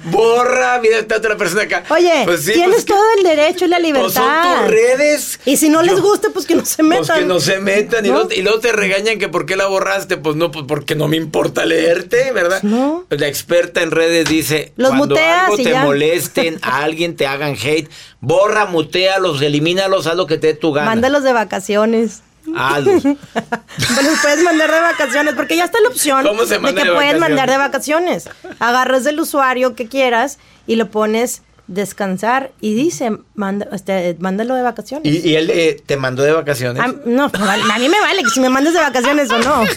Borra, 0.05 0.79
mira, 0.81 0.99
está 0.99 1.17
otra 1.17 1.37
persona 1.37 1.63
acá. 1.63 1.85
Oye, 1.91 2.23
Pues 2.25 2.45
sí, 2.45 2.53
tienes 2.53 2.71
pues 2.71 2.85
que- 2.85 2.93
todo 2.93 3.05
el 3.19 3.23
derecho 3.25 3.65
y 3.65 3.69
la 3.69 3.77
pues 3.79 3.87
libertad. 3.87 4.11
son 4.13 4.61
tus 4.63 4.71
redes. 4.71 5.41
Y 5.45 5.57
si 5.57 5.69
no 5.69 5.83
les 5.83 6.01
gusta, 6.01 6.29
pues 6.33 6.47
que 6.47 6.55
no 6.55 6.65
se 6.65 6.83
metan. 6.83 7.07
Pues 7.07 7.19
que 7.19 7.25
no 7.25 7.41
se 7.41 7.59
metan 7.61 8.05
y, 8.05 8.09
luego, 8.09 8.29
y 8.33 8.43
luego 8.43 8.61
te 8.61 8.73
regañan 8.73 9.19
que 9.19 9.29
por 9.29 9.47
qué 9.47 9.57
la 9.57 9.67
borraste. 9.67 10.17
Pues 10.17 10.37
no, 10.37 10.51
pues 10.51 10.65
porque 10.69 10.95
no 10.95 11.09
me 11.09 11.17
importa 11.17 11.65
leerte, 11.65 12.33
¿verdad? 12.33 12.63
No. 12.63 13.05
La 13.11 13.27
experta 13.29 13.83
en 13.83 13.91
redes 13.91 14.29
dice: 14.29 14.73
Los 14.77 14.91
cuando 14.91 15.07
muteas 15.09 15.45
algo 15.45 15.59
y 15.59 15.65
te 15.65 15.71
ya. 15.71 15.85
molesten, 15.85 16.59
a 16.63 16.83
alguien 16.83 17.17
te 17.17 17.27
hagan 17.27 17.55
hate, 17.63 17.89
borra, 18.21 18.67
mutealos, 18.67 19.41
elimínalos, 19.43 20.07
haz 20.07 20.17
lo 20.17 20.27
que 20.27 20.39
te 20.39 20.49
dé 20.49 20.55
tu 20.55 20.73
gana. 20.73 20.87
Mándalos 20.87 21.23
de 21.23 21.33
vacaciones. 21.33 22.23
Pues 22.47 24.05
los 24.05 24.19
puedes 24.21 24.43
mandar 24.43 24.71
de 24.71 24.81
vacaciones, 24.81 25.35
porque 25.35 25.57
ya 25.57 25.65
está 25.65 25.81
la 25.81 25.89
opción 25.89 26.25
¿Cómo 26.25 26.45
se 26.45 26.59
de 26.59 26.75
que 26.75 26.85
de 26.85 26.93
puedes 26.93 27.19
mandar 27.19 27.49
de 27.51 27.57
vacaciones. 27.57 28.29
Agarras 28.59 29.05
del 29.05 29.21
usuario 29.21 29.75
que 29.75 29.89
quieras 29.89 30.39
y 30.67 30.77
lo 30.77 30.91
pones 30.91 31.43
descansar 31.67 32.51
y 32.61 32.75
dice, 32.75 33.13
manda, 33.35 33.69
este, 33.73 34.17
mándalo 34.19 34.57
de 34.57 34.63
vacaciones. 34.63 35.07
¿Y, 35.07 35.29
y 35.29 35.37
él 35.37 35.51
eh, 35.51 35.81
te 35.87 35.97
mandó 35.97 36.25
de 36.25 36.33
vacaciones? 36.33 36.83
No, 37.07 37.31
a 37.33 37.79
mí 37.79 37.89
me 37.89 38.01
vale 38.01 38.25
que 38.25 38.31
si 38.31 38.41
me 38.41 38.49
mandes 38.49 38.75
de 38.75 38.81
vacaciones 38.81 39.31
o 39.31 39.39
no. 39.39 39.65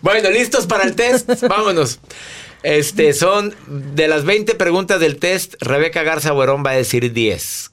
Bueno, 0.00 0.30
listos 0.30 0.68
para 0.68 0.84
el 0.84 0.94
test. 0.94 1.28
Vámonos. 1.48 1.98
Este, 2.62 3.12
son 3.12 3.54
de 3.66 4.06
las 4.06 4.24
20 4.24 4.54
preguntas 4.54 5.00
del 5.00 5.18
test, 5.18 5.54
Rebeca 5.60 6.02
Garza 6.04 6.32
Buerón 6.32 6.64
va 6.64 6.70
a 6.70 6.74
decir 6.74 7.12
10. 7.12 7.70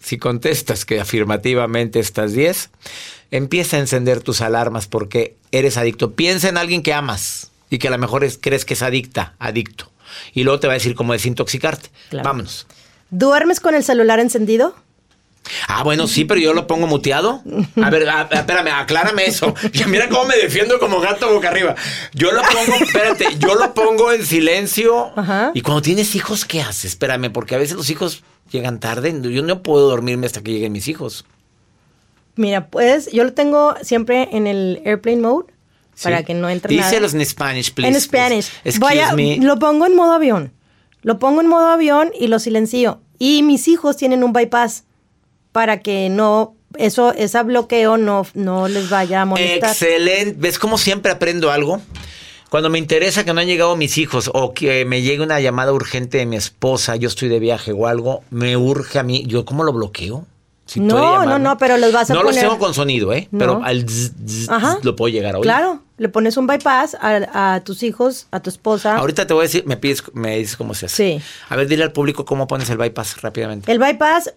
Si 0.00 0.18
contestas 0.18 0.84
que 0.84 1.00
afirmativamente 1.00 2.00
estás 2.00 2.32
10, 2.32 2.70
empieza 3.30 3.76
a 3.76 3.80
encender 3.80 4.22
tus 4.22 4.40
alarmas 4.40 4.86
porque 4.86 5.36
eres 5.52 5.76
adicto. 5.76 6.12
Piensa 6.12 6.48
en 6.48 6.56
alguien 6.58 6.82
que 6.82 6.92
amas. 6.94 7.46
y 7.72 7.78
que 7.78 7.86
a 7.86 7.90
lo 7.92 7.98
mejor 7.98 8.24
es- 8.24 8.36
crees 8.40 8.64
que 8.64 8.74
es 8.74 8.82
adicta, 8.82 9.34
adicto. 9.38 9.92
Y 10.34 10.42
luego 10.42 10.58
te 10.58 10.66
va 10.66 10.72
a 10.72 10.74
decir 10.74 10.96
cómo 10.96 11.12
desintoxicarte. 11.12 11.88
Claro. 12.08 12.28
Vámonos. 12.28 12.66
¿Duermes 13.10 13.60
con 13.60 13.76
el 13.76 13.84
celular 13.84 14.18
encendido? 14.18 14.74
Ah, 15.68 15.84
bueno, 15.84 16.08
sí, 16.08 16.24
pero 16.24 16.40
yo 16.40 16.52
lo 16.52 16.66
pongo 16.66 16.88
muteado. 16.88 17.42
A 17.80 17.90
ver, 17.90 18.08
a- 18.08 18.22
a- 18.22 18.34
espérame, 18.40 18.68
aclárame 18.72 19.24
eso. 19.26 19.54
Ya 19.72 19.86
mira 19.86 20.08
cómo 20.08 20.24
me 20.24 20.36
defiendo 20.36 20.80
como 20.80 21.00
gato 21.00 21.32
boca 21.32 21.48
arriba. 21.48 21.76
Yo 22.12 22.32
lo 22.32 22.42
pongo, 22.42 22.74
espérate, 22.84 23.26
yo 23.38 23.54
lo 23.54 23.72
pongo 23.72 24.10
en 24.10 24.26
silencio. 24.26 25.12
Y 25.54 25.60
cuando 25.62 25.80
tienes 25.82 26.16
hijos, 26.16 26.44
¿qué 26.44 26.60
haces? 26.62 26.86
Espérame, 26.86 27.30
porque 27.32 27.54
a 27.54 27.58
veces 27.58 27.76
los 27.76 27.88
hijos 27.90 28.24
llegan 28.50 28.80
tarde. 28.80 29.14
Yo 29.22 29.42
no 29.44 29.62
puedo 29.62 29.88
dormirme 29.88 30.26
hasta 30.26 30.42
que 30.42 30.50
lleguen 30.50 30.72
mis 30.72 30.88
hijos. 30.88 31.24
Mira, 32.40 32.68
pues 32.68 33.10
yo 33.12 33.22
lo 33.24 33.34
tengo 33.34 33.74
siempre 33.82 34.28
en 34.32 34.46
el 34.46 34.80
airplane 34.86 35.18
mode 35.20 35.52
para 36.02 36.22
que 36.22 36.32
no 36.32 36.48
entre 36.48 36.74
nada. 36.74 36.88
Díselos 36.88 37.12
en 37.12 37.24
Spanish, 37.26 37.74
please. 37.74 37.94
en 37.94 38.00
Spanish. 38.00 38.50
please. 38.62 38.78
Voy 38.78 38.98
a- 38.98 39.02
Excuse 39.08 39.16
me. 39.38 39.44
lo 39.46 39.58
pongo 39.58 39.84
en 39.84 39.94
modo 39.94 40.12
avión. 40.12 40.52
Lo 41.02 41.18
pongo 41.18 41.42
en 41.42 41.48
modo 41.48 41.66
avión 41.68 42.10
y 42.18 42.28
lo 42.28 42.38
silencio. 42.38 43.02
Y 43.18 43.42
mis 43.42 43.68
hijos 43.68 43.98
tienen 43.98 44.24
un 44.24 44.32
bypass 44.32 44.84
para 45.52 45.80
que 45.80 46.08
no 46.08 46.54
eso 46.78 47.12
ese 47.12 47.42
bloqueo 47.42 47.98
no, 47.98 48.26
no 48.32 48.68
les 48.68 48.88
vaya 48.88 49.20
a 49.20 49.24
molestar. 49.26 49.70
Excelente. 49.72 50.36
¿Ves 50.38 50.58
cómo 50.58 50.78
siempre 50.78 51.12
aprendo 51.12 51.50
algo? 51.50 51.82
Cuando 52.48 52.70
me 52.70 52.78
interesa 52.78 53.24
que 53.24 53.34
no 53.34 53.40
han 53.42 53.46
llegado 53.46 53.76
mis 53.76 53.98
hijos 53.98 54.30
o 54.32 54.54
que 54.54 54.86
me 54.86 55.02
llegue 55.02 55.22
una 55.22 55.40
llamada 55.40 55.72
urgente 55.74 56.16
de 56.18 56.24
mi 56.26 56.36
esposa, 56.36 56.96
yo 56.96 57.08
estoy 57.08 57.28
de 57.28 57.38
viaje 57.38 57.72
o 57.72 57.86
algo, 57.86 58.24
me 58.30 58.56
urge 58.56 58.98
a 58.98 59.02
mí. 59.02 59.24
¿Yo 59.26 59.44
cómo 59.44 59.62
lo 59.62 59.72
bloqueo? 59.74 60.26
Si 60.70 60.78
no, 60.80 61.24
no, 61.26 61.38
no, 61.40 61.58
pero 61.58 61.76
los 61.78 61.92
vas 61.92 62.10
a 62.10 62.14
No 62.14 62.22
los 62.22 62.30
poner. 62.32 62.42
tengo 62.48 62.58
con 62.60 62.74
sonido, 62.74 63.12
¿eh? 63.12 63.26
No. 63.32 63.38
Pero 63.38 63.64
al 63.64 63.84
zzz, 63.88 64.12
zzz, 64.24 64.48
Ajá. 64.48 64.78
lo 64.82 64.94
puedo 64.94 65.12
llegar 65.12 65.34
a 65.34 65.38
oír. 65.38 65.42
Claro, 65.42 65.82
le 65.98 66.08
pones 66.08 66.36
un 66.36 66.46
bypass 66.46 66.96
a, 67.00 67.54
a 67.54 67.60
tus 67.64 67.82
hijos, 67.82 68.28
a 68.30 68.38
tu 68.40 68.50
esposa. 68.50 68.96
Ahorita 68.96 69.26
te 69.26 69.34
voy 69.34 69.40
a 69.42 69.46
decir, 69.46 69.64
me 69.66 69.76
pides, 69.76 70.04
me 70.14 70.38
dices 70.38 70.56
cómo 70.56 70.74
se 70.74 70.86
hace. 70.86 71.18
Sí. 71.18 71.24
A 71.48 71.56
ver, 71.56 71.66
dile 71.66 71.82
al 71.82 71.90
público 71.92 72.24
cómo 72.24 72.46
pones 72.46 72.70
el 72.70 72.76
bypass 72.78 73.20
rápidamente. 73.20 73.70
El 73.72 73.80
bypass, 73.80 74.32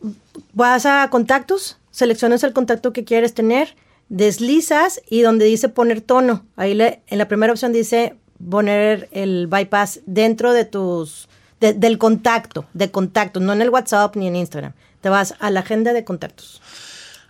vas 0.53 0.85
a 0.87 1.07
contactos, 1.11 1.77
seleccionas 1.91 2.43
el 2.43 2.53
contacto 2.53 2.93
que 2.93 3.03
quieres 3.03 3.35
tener, 3.35 3.75
deslizas 4.09 5.01
y 5.09 5.21
donde 5.21 5.45
dice 5.45 5.69
poner 5.69 6.01
tono, 6.01 6.45
ahí 6.55 6.73
le, 6.73 7.01
en 7.07 7.17
la 7.17 7.27
primera 7.27 7.51
opción 7.53 7.73
dice 7.73 8.15
poner 8.49 9.07
el 9.11 9.47
bypass 9.47 9.99
dentro 10.05 10.53
de 10.53 10.65
tus, 10.65 11.27
de- 11.61 11.73
del 11.73 11.97
contacto, 11.97 12.65
de 12.73 12.89
contactos, 12.91 13.41
no 13.43 13.53
en 13.53 13.61
el 13.61 13.69
WhatsApp 13.69 14.15
ni 14.15 14.27
en 14.27 14.35
Instagram. 14.35 14.73
Te 15.03 15.09
vas 15.09 15.35
a 15.41 15.51
la 15.51 15.59
agenda 15.59 15.91
de 15.91 16.05
contactos. 16.05 16.61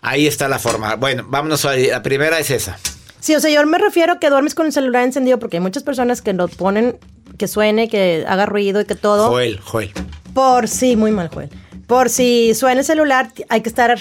Ahí 0.02 0.28
está 0.28 0.48
la 0.48 0.60
forma. 0.60 0.96
Bueno, 0.96 1.26
vámonos 1.28 1.66
a 1.66 1.76
la 1.76 2.04
primera 2.04 2.38
es 2.38 2.52
esa. 2.52 2.78
Sí, 3.20 3.34
o 3.34 3.40
sea, 3.40 3.50
yo 3.50 3.66
me 3.66 3.80
refiero 3.80 4.20
que 4.20 4.30
duermes 4.30 4.54
con 4.54 4.68
el 4.68 4.72
celular 4.72 5.04
encendido 5.04 5.40
porque 5.40 5.58
hay 5.58 5.62
muchas 5.62 5.82
personas 5.82 6.22
que 6.22 6.34
lo 6.34 6.48
ponen, 6.50 7.00
que 7.40 7.48
suene, 7.48 7.90
que 7.90 8.26
haga 8.28 8.46
ruido 8.46 8.80
y 8.80 8.86
que 8.86 8.94
todo. 8.94 9.30
Joel, 9.30 9.60
Joel. 9.60 9.92
Por 10.36 10.68
sí, 10.68 10.96
muy 10.96 11.10
mal, 11.10 11.30
Joel. 11.30 11.50
Por 11.94 12.10
si 12.10 12.54
suena 12.56 12.80
el 12.82 12.86
celular, 12.86 13.32
hay 13.50 13.62
que 13.62 13.70
estar 13.70 14.00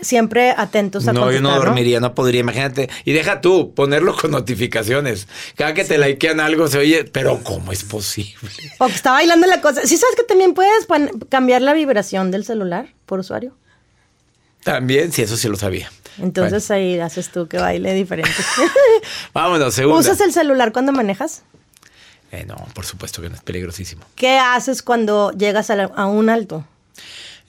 siempre 0.00 0.50
atentos 0.56 1.06
a 1.08 1.12
No, 1.12 1.30
yo 1.30 1.40
no 1.40 1.54
dormiría, 1.54 2.00
no 2.00 2.14
podría, 2.14 2.40
imagínate. 2.40 2.88
Y 3.04 3.12
deja 3.12 3.40
tú, 3.40 3.74
ponerlo 3.74 4.16
con 4.16 4.30
notificaciones. 4.30 5.28
Cada 5.56 5.74
que 5.74 5.84
te 5.84 5.98
likean 5.98 6.40
algo 6.40 6.68
se 6.68 6.78
oye, 6.78 7.04
pero 7.04 7.40
¿cómo 7.42 7.72
es 7.72 7.84
posible? 7.84 8.50
O 8.78 8.86
que 8.86 8.92
está 8.94 9.12
bailando 9.12 9.46
la 9.46 9.60
cosa. 9.60 9.82
¿Sí 9.86 9.96
sabes 9.96 10.16
que 10.16 10.22
también 10.24 10.54
puedes 10.54 10.86
cambiar 11.28 11.62
la 11.62 11.74
vibración 11.74 12.30
del 12.30 12.44
celular 12.44 12.88
por 13.06 13.20
usuario? 13.20 13.54
También, 14.62 15.12
sí, 15.12 15.22
eso 15.22 15.36
sí 15.36 15.48
lo 15.48 15.56
sabía. 15.56 15.90
Entonces 16.18 16.70
ahí 16.70 16.98
haces 16.98 17.30
tú 17.30 17.48
que 17.48 17.58
baile 17.58 17.92
diferente. 17.92 18.32
Vámonos, 19.34 19.74
segunda. 19.74 20.00
¿Usas 20.00 20.20
el 20.20 20.32
celular 20.32 20.72
cuando 20.72 20.92
manejas? 20.92 21.42
Eh, 22.32 22.44
no, 22.46 22.56
por 22.74 22.86
supuesto 22.86 23.20
que 23.20 23.28
no, 23.28 23.34
es 23.34 23.42
peligrosísimo. 23.42 24.02
¿Qué 24.14 24.38
haces 24.38 24.82
cuando 24.82 25.30
llegas 25.32 25.68
a, 25.70 25.76
la- 25.76 25.90
a 25.94 26.06
un 26.06 26.30
alto? 26.30 26.64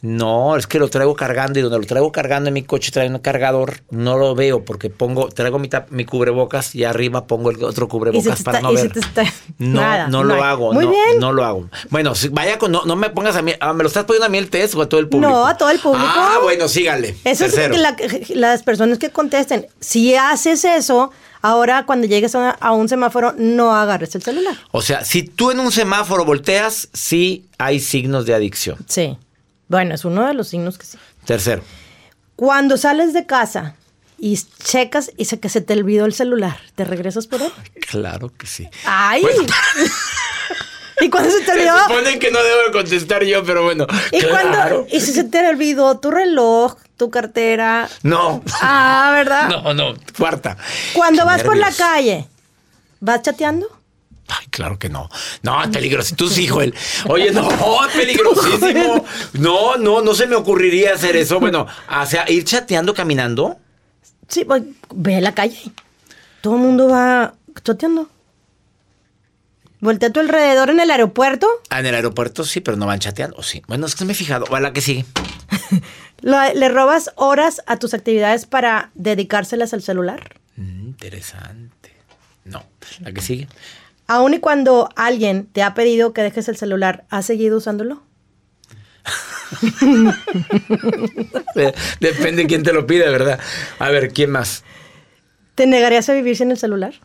No, 0.05 0.55
es 0.55 0.67
que 0.67 0.77
lo 0.77 0.87
traigo 0.89 1.15
cargando 1.15 1.57
y 1.57 1.61
donde 1.63 1.79
lo 1.79 1.85
traigo 1.85 2.11
cargando 2.11 2.49
en 2.49 2.53
mi 2.53 2.61
coche 2.63 2.91
trae 2.91 3.09
un 3.09 3.17
cargador, 3.19 3.81
no 3.89 4.17
lo 4.17 4.35
veo 4.35 4.63
porque 4.63 4.89
pongo, 4.89 5.29
traigo 5.29 5.57
mi, 5.57 5.69
mi 5.89 6.05
cubrebocas 6.05 6.75
y 6.75 6.83
arriba 6.83 7.25
pongo 7.25 7.49
el 7.49 7.63
otro 7.63 7.87
cubrebocas 7.87 8.43
para 8.43 8.59
está- 8.59 8.69
no 8.69 8.73
ver. 8.75 8.91
está- 8.95 9.23
No, 9.57 9.81
nada, 9.81 10.07
no 10.07 10.23
lo 10.23 10.43
hago. 10.43 10.73
Muy 10.73 10.85
no, 10.85 10.91
bien. 10.91 11.19
No 11.19 11.33
lo 11.33 11.43
hago. 11.43 11.69
Bueno, 11.89 12.13
si- 12.13 12.29
vaya 12.29 12.59
con, 12.59 12.71
no, 12.71 12.83
no 12.85 12.95
me 12.95 13.09
pongas 13.09 13.35
a 13.35 13.41
mí, 13.41 13.53
ah, 13.59 13.73
¿me 13.73 13.83
lo 13.83 13.87
estás 13.87 14.03
poniendo 14.05 14.27
a 14.27 14.29
mí 14.29 14.37
el 14.37 14.49
test 14.49 14.75
o 14.75 14.81
a 14.81 14.87
todo 14.89 14.99
el 14.99 15.09
público? 15.09 15.31
No, 15.31 15.45
a 15.47 15.57
todo 15.57 15.69
el 15.71 15.79
público. 15.79 16.05
Ah, 16.07 16.37
bueno, 16.43 16.67
sígale. 16.67 17.15
Eso 17.23 17.45
es 17.45 17.55
que 17.55 17.69
la- 17.77 17.95
las 18.35 18.63
personas 18.63 18.99
que 18.99 19.09
contesten. 19.09 19.65
Si 19.79 20.15
haces 20.15 20.65
eso, 20.65 21.11
ahora 21.41 21.85
cuando 21.85 22.05
llegues 22.07 22.35
a, 22.35 22.51
a 22.51 22.71
un 22.73 22.89
semáforo, 22.89 23.33
no 23.37 23.73
agarres 23.75 24.13
el 24.15 24.21
celular. 24.23 24.55
O 24.71 24.81
sea, 24.81 25.03
si 25.03 25.23
tú 25.23 25.51
en 25.51 25.59
un 25.59 25.71
semáforo 25.71 26.25
volteas, 26.25 26.89
sí 26.93 27.45
hay 27.57 27.79
signos 27.79 28.25
de 28.25 28.33
adicción. 28.35 28.77
Sí. 28.87 29.17
Bueno, 29.67 29.95
es 29.95 30.05
uno 30.05 30.25
de 30.27 30.33
los 30.33 30.47
signos 30.49 30.77
que 30.77 30.85
sí. 30.85 30.97
Tercero. 31.25 31.63
Cuando 32.35 32.77
sales 32.77 33.13
de 33.13 33.25
casa 33.25 33.75
y 34.17 34.37
checas 34.63 35.11
y 35.17 35.25
se, 35.25 35.39
que 35.39 35.49
se 35.49 35.61
te 35.61 35.73
olvidó 35.73 36.05
el 36.05 36.13
celular, 36.13 36.57
¿te 36.75 36.85
regresas 36.85 37.27
por 37.27 37.41
él? 37.41 37.51
Claro 37.89 38.31
que 38.37 38.47
sí. 38.47 38.67
¡Ay! 38.85 39.23
¿Y 41.01 41.09
cuando 41.09 41.29
se 41.29 41.39
te 41.39 41.45
Se 41.45 41.51
olvidó? 41.51 41.77
suponen 41.87 42.19
que 42.19 42.31
no 42.31 42.41
debo 42.41 42.61
de 42.67 42.71
contestar 42.71 43.23
yo, 43.23 43.43
pero 43.43 43.63
bueno. 43.63 43.85
¿Y, 44.11 44.19
claro. 44.19 44.29
cuando, 44.29 44.87
y 44.91 45.01
si 45.01 45.11
se 45.13 45.25
te 45.25 45.45
olvidó 45.47 45.99
tu 45.99 46.09
reloj, 46.11 46.75
tu 46.97 47.09
cartera? 47.09 47.89
No. 48.03 48.41
Ah, 48.61 49.11
¿verdad? 49.13 49.49
No, 49.49 49.73
no. 49.73 49.93
Cuarta. 50.17 50.57
Cuando 50.93 51.23
Qué 51.23 51.25
vas 51.25 51.43
por 51.43 51.57
la 51.57 51.71
calle, 51.71 52.27
¿vas 53.01 53.21
chateando? 53.23 53.67
Ay, 54.27 54.47
claro 54.49 54.79
que 54.79 54.89
no. 54.89 55.09
No, 55.43 55.63
es 55.63 55.69
peligroso. 55.69 56.15
Tú 56.15 56.27
sí, 56.27 56.47
Joel. 56.47 56.73
Oye, 57.07 57.31
no, 57.31 57.49
es 57.85 57.93
peligrosísimo. 57.93 59.05
No, 59.33 59.77
no, 59.77 60.01
no 60.01 60.15
se 60.15 60.27
me 60.27 60.35
ocurriría 60.35 60.93
hacer 60.93 61.15
eso. 61.15 61.39
Bueno, 61.39 61.67
o 61.89 62.05
sea, 62.05 62.29
ir 62.29 62.43
chateando, 62.43 62.93
caminando. 62.93 63.57
Sí, 64.27 64.43
pues, 64.45 64.63
ve 64.93 65.17
a 65.17 65.21
la 65.21 65.33
calle. 65.33 65.71
Todo 66.41 66.55
el 66.55 66.61
mundo 66.61 66.89
va 66.89 67.35
chateando. 67.63 68.09
Voltea 69.79 70.09
a 70.09 70.11
tu 70.11 70.19
alrededor 70.19 70.71
en 70.71 70.79
el 70.79 70.89
aeropuerto. 70.89 71.47
Ah, 71.69 71.79
en 71.79 71.85
el 71.85 71.95
aeropuerto 71.95 72.43
sí, 72.43 72.61
pero 72.61 72.77
no 72.77 72.87
van 72.87 72.99
chateando. 72.99 73.37
¿O 73.37 73.43
sí? 73.43 73.61
Bueno, 73.67 73.85
es 73.85 73.95
que 73.95 74.05
me 74.05 74.13
he 74.13 74.15
fijado. 74.15 74.53
¿A 74.55 74.59
la 74.59 74.73
que 74.73 74.81
sigue? 74.81 75.05
le 76.21 76.69
robas 76.69 77.11
horas 77.15 77.61
a 77.67 77.77
tus 77.77 77.93
actividades 77.93 78.47
para 78.47 78.89
dedicárselas 78.95 79.73
al 79.73 79.83
celular. 79.83 80.39
Mm, 80.55 80.87
interesante. 80.87 81.93
No. 82.45 82.63
¿La 83.01 83.11
que 83.11 83.21
sigue? 83.21 83.47
Aun 84.07 84.35
y 84.35 84.39
cuando 84.39 84.89
alguien 84.95 85.47
te 85.47 85.63
ha 85.63 85.73
pedido 85.73 86.13
que 86.13 86.21
dejes 86.21 86.47
el 86.47 86.57
celular, 86.57 87.05
¿has 87.09 87.25
seguido 87.25 87.57
usándolo? 87.57 88.03
Depende 91.99 92.43
de 92.43 92.47
quién 92.47 92.63
te 92.63 92.73
lo 92.73 92.85
pide, 92.85 93.09
¿verdad? 93.09 93.39
A 93.79 93.89
ver, 93.89 94.13
¿quién 94.13 94.31
más? 94.31 94.63
¿Te 95.55 95.67
negarías 95.67 96.09
a 96.09 96.13
vivir 96.13 96.35
sin 96.35 96.51
el 96.51 96.57
celular? 96.57 96.95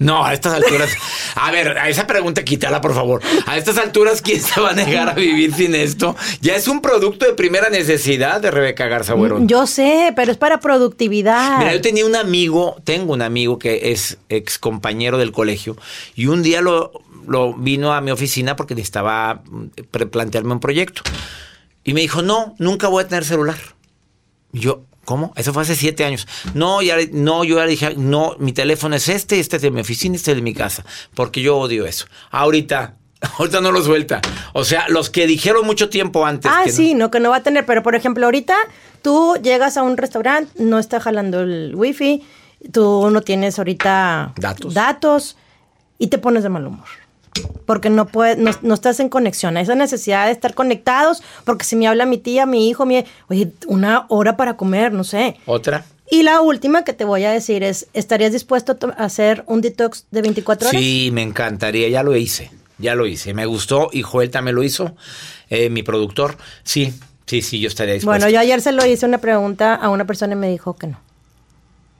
No, 0.00 0.24
a 0.24 0.32
estas 0.32 0.54
alturas. 0.54 0.90
A 1.34 1.50
ver, 1.52 1.76
a 1.76 1.90
esa 1.90 2.06
pregunta 2.06 2.42
quítala, 2.42 2.80
por 2.80 2.94
favor. 2.94 3.20
A 3.46 3.58
estas 3.58 3.76
alturas, 3.76 4.22
¿quién 4.22 4.40
se 4.40 4.58
va 4.58 4.70
a 4.70 4.72
negar 4.72 5.10
a 5.10 5.12
vivir 5.12 5.52
sin 5.52 5.74
esto? 5.74 6.16
Ya 6.40 6.56
es 6.56 6.68
un 6.68 6.80
producto 6.80 7.26
de 7.26 7.34
primera 7.34 7.68
necesidad 7.68 8.40
de 8.40 8.50
Rebeca 8.50 8.88
Garza 8.88 9.12
Buerón. 9.12 9.46
Yo 9.46 9.66
sé, 9.66 10.14
pero 10.16 10.32
es 10.32 10.38
para 10.38 10.58
productividad. 10.58 11.58
Mira, 11.58 11.74
yo 11.74 11.82
tenía 11.82 12.06
un 12.06 12.16
amigo, 12.16 12.76
tengo 12.82 13.12
un 13.12 13.20
amigo 13.20 13.58
que 13.58 13.92
es 13.92 14.16
ex 14.30 14.58
compañero 14.58 15.18
del 15.18 15.32
colegio, 15.32 15.76
y 16.14 16.28
un 16.28 16.42
día 16.42 16.62
lo, 16.62 16.92
lo 17.26 17.52
vino 17.52 17.92
a 17.92 18.00
mi 18.00 18.10
oficina 18.10 18.56
porque 18.56 18.74
necesitaba 18.74 19.42
mm, 19.44 19.66
plantearme 20.10 20.54
un 20.54 20.60
proyecto. 20.60 21.02
Y 21.84 21.92
me 21.92 22.00
dijo, 22.00 22.22
no, 22.22 22.54
nunca 22.58 22.88
voy 22.88 23.04
a 23.04 23.08
tener 23.08 23.26
celular. 23.26 23.58
Y 24.52 24.60
yo, 24.60 24.86
¿cómo? 25.10 25.32
Eso 25.34 25.52
fue 25.52 25.64
hace 25.64 25.74
siete 25.74 26.04
años. 26.04 26.28
No, 26.54 26.82
ya, 26.82 26.94
no, 27.10 27.42
yo 27.42 27.56
ya 27.56 27.64
le 27.64 27.70
dije, 27.72 27.94
no, 27.96 28.36
mi 28.38 28.52
teléfono 28.52 28.94
es 28.94 29.08
este, 29.08 29.40
este 29.40 29.56
es 29.56 29.62
de 29.62 29.72
mi 29.72 29.80
oficina, 29.80 30.14
este 30.14 30.30
es 30.30 30.36
de 30.36 30.42
mi 30.42 30.54
casa, 30.54 30.84
porque 31.14 31.42
yo 31.42 31.58
odio 31.58 31.84
eso. 31.84 32.06
Ahorita, 32.30 32.94
ahorita 33.38 33.60
no 33.60 33.72
lo 33.72 33.82
suelta. 33.82 34.20
O 34.52 34.62
sea, 34.62 34.84
los 34.88 35.10
que 35.10 35.26
dijeron 35.26 35.66
mucho 35.66 35.88
tiempo 35.88 36.24
antes. 36.24 36.48
Ah, 36.54 36.60
que 36.62 36.70
no- 36.70 36.76
sí, 36.76 36.94
no, 36.94 37.10
que 37.10 37.18
no 37.18 37.30
va 37.30 37.38
a 37.38 37.42
tener. 37.42 37.66
Pero, 37.66 37.82
por 37.82 37.96
ejemplo, 37.96 38.24
ahorita 38.24 38.54
tú 39.02 39.34
llegas 39.42 39.76
a 39.76 39.82
un 39.82 39.96
restaurante, 39.96 40.52
no 40.62 40.78
está 40.78 41.00
jalando 41.00 41.40
el 41.40 41.72
wifi, 41.74 42.22
tú 42.72 43.10
no 43.10 43.20
tienes 43.22 43.58
ahorita 43.58 44.34
Datos. 44.36 44.74
datos 44.74 45.36
y 45.98 46.06
te 46.06 46.18
pones 46.18 46.44
de 46.44 46.50
mal 46.50 46.64
humor. 46.68 46.86
Porque 47.66 47.90
no, 47.90 48.06
puedes, 48.06 48.38
no, 48.38 48.50
no 48.62 48.74
estás 48.74 49.00
en 49.00 49.08
conexión. 49.08 49.56
Esa 49.56 49.74
necesidad 49.74 50.26
de 50.26 50.32
estar 50.32 50.54
conectados, 50.54 51.22
porque 51.44 51.64
si 51.64 51.76
me 51.76 51.86
habla 51.86 52.04
mi 52.06 52.18
tía, 52.18 52.44
mi 52.46 52.68
hijo, 52.68 52.86
mi... 52.86 53.04
Oye, 53.28 53.52
una 53.66 54.06
hora 54.08 54.36
para 54.36 54.56
comer, 54.56 54.92
no 54.92 55.04
sé. 55.04 55.36
Otra. 55.46 55.84
Y 56.10 56.24
la 56.24 56.40
última 56.40 56.82
que 56.82 56.92
te 56.92 57.04
voy 57.04 57.24
a 57.24 57.30
decir 57.30 57.62
es, 57.62 57.86
¿estarías 57.94 58.32
dispuesto 58.32 58.76
a 58.82 59.02
a 59.02 59.04
hacer 59.04 59.44
un 59.46 59.60
detox 59.60 60.06
de 60.10 60.22
24 60.22 60.68
horas? 60.68 60.80
Sí, 60.80 61.10
me 61.12 61.22
encantaría, 61.22 61.88
ya 61.88 62.02
lo 62.02 62.16
hice, 62.16 62.50
ya 62.78 62.96
lo 62.96 63.06
hice, 63.06 63.32
me 63.32 63.46
gustó 63.46 63.90
y 63.92 64.02
Joel 64.02 64.28
también 64.30 64.56
lo 64.56 64.64
hizo, 64.64 64.96
eh, 65.50 65.70
mi 65.70 65.84
productor. 65.84 66.36
Sí, 66.64 66.92
sí, 67.26 67.42
sí, 67.42 67.60
yo 67.60 67.68
estaría 67.68 67.94
dispuesto. 67.94 68.10
Bueno, 68.24 68.28
yo 68.28 68.40
ayer 68.40 68.60
se 68.60 68.72
lo 68.72 68.84
hice 68.84 69.06
una 69.06 69.18
pregunta 69.18 69.76
a 69.76 69.88
una 69.88 70.04
persona 70.04 70.32
y 70.32 70.36
me 70.36 70.50
dijo 70.50 70.74
que 70.76 70.88
no. 70.88 70.98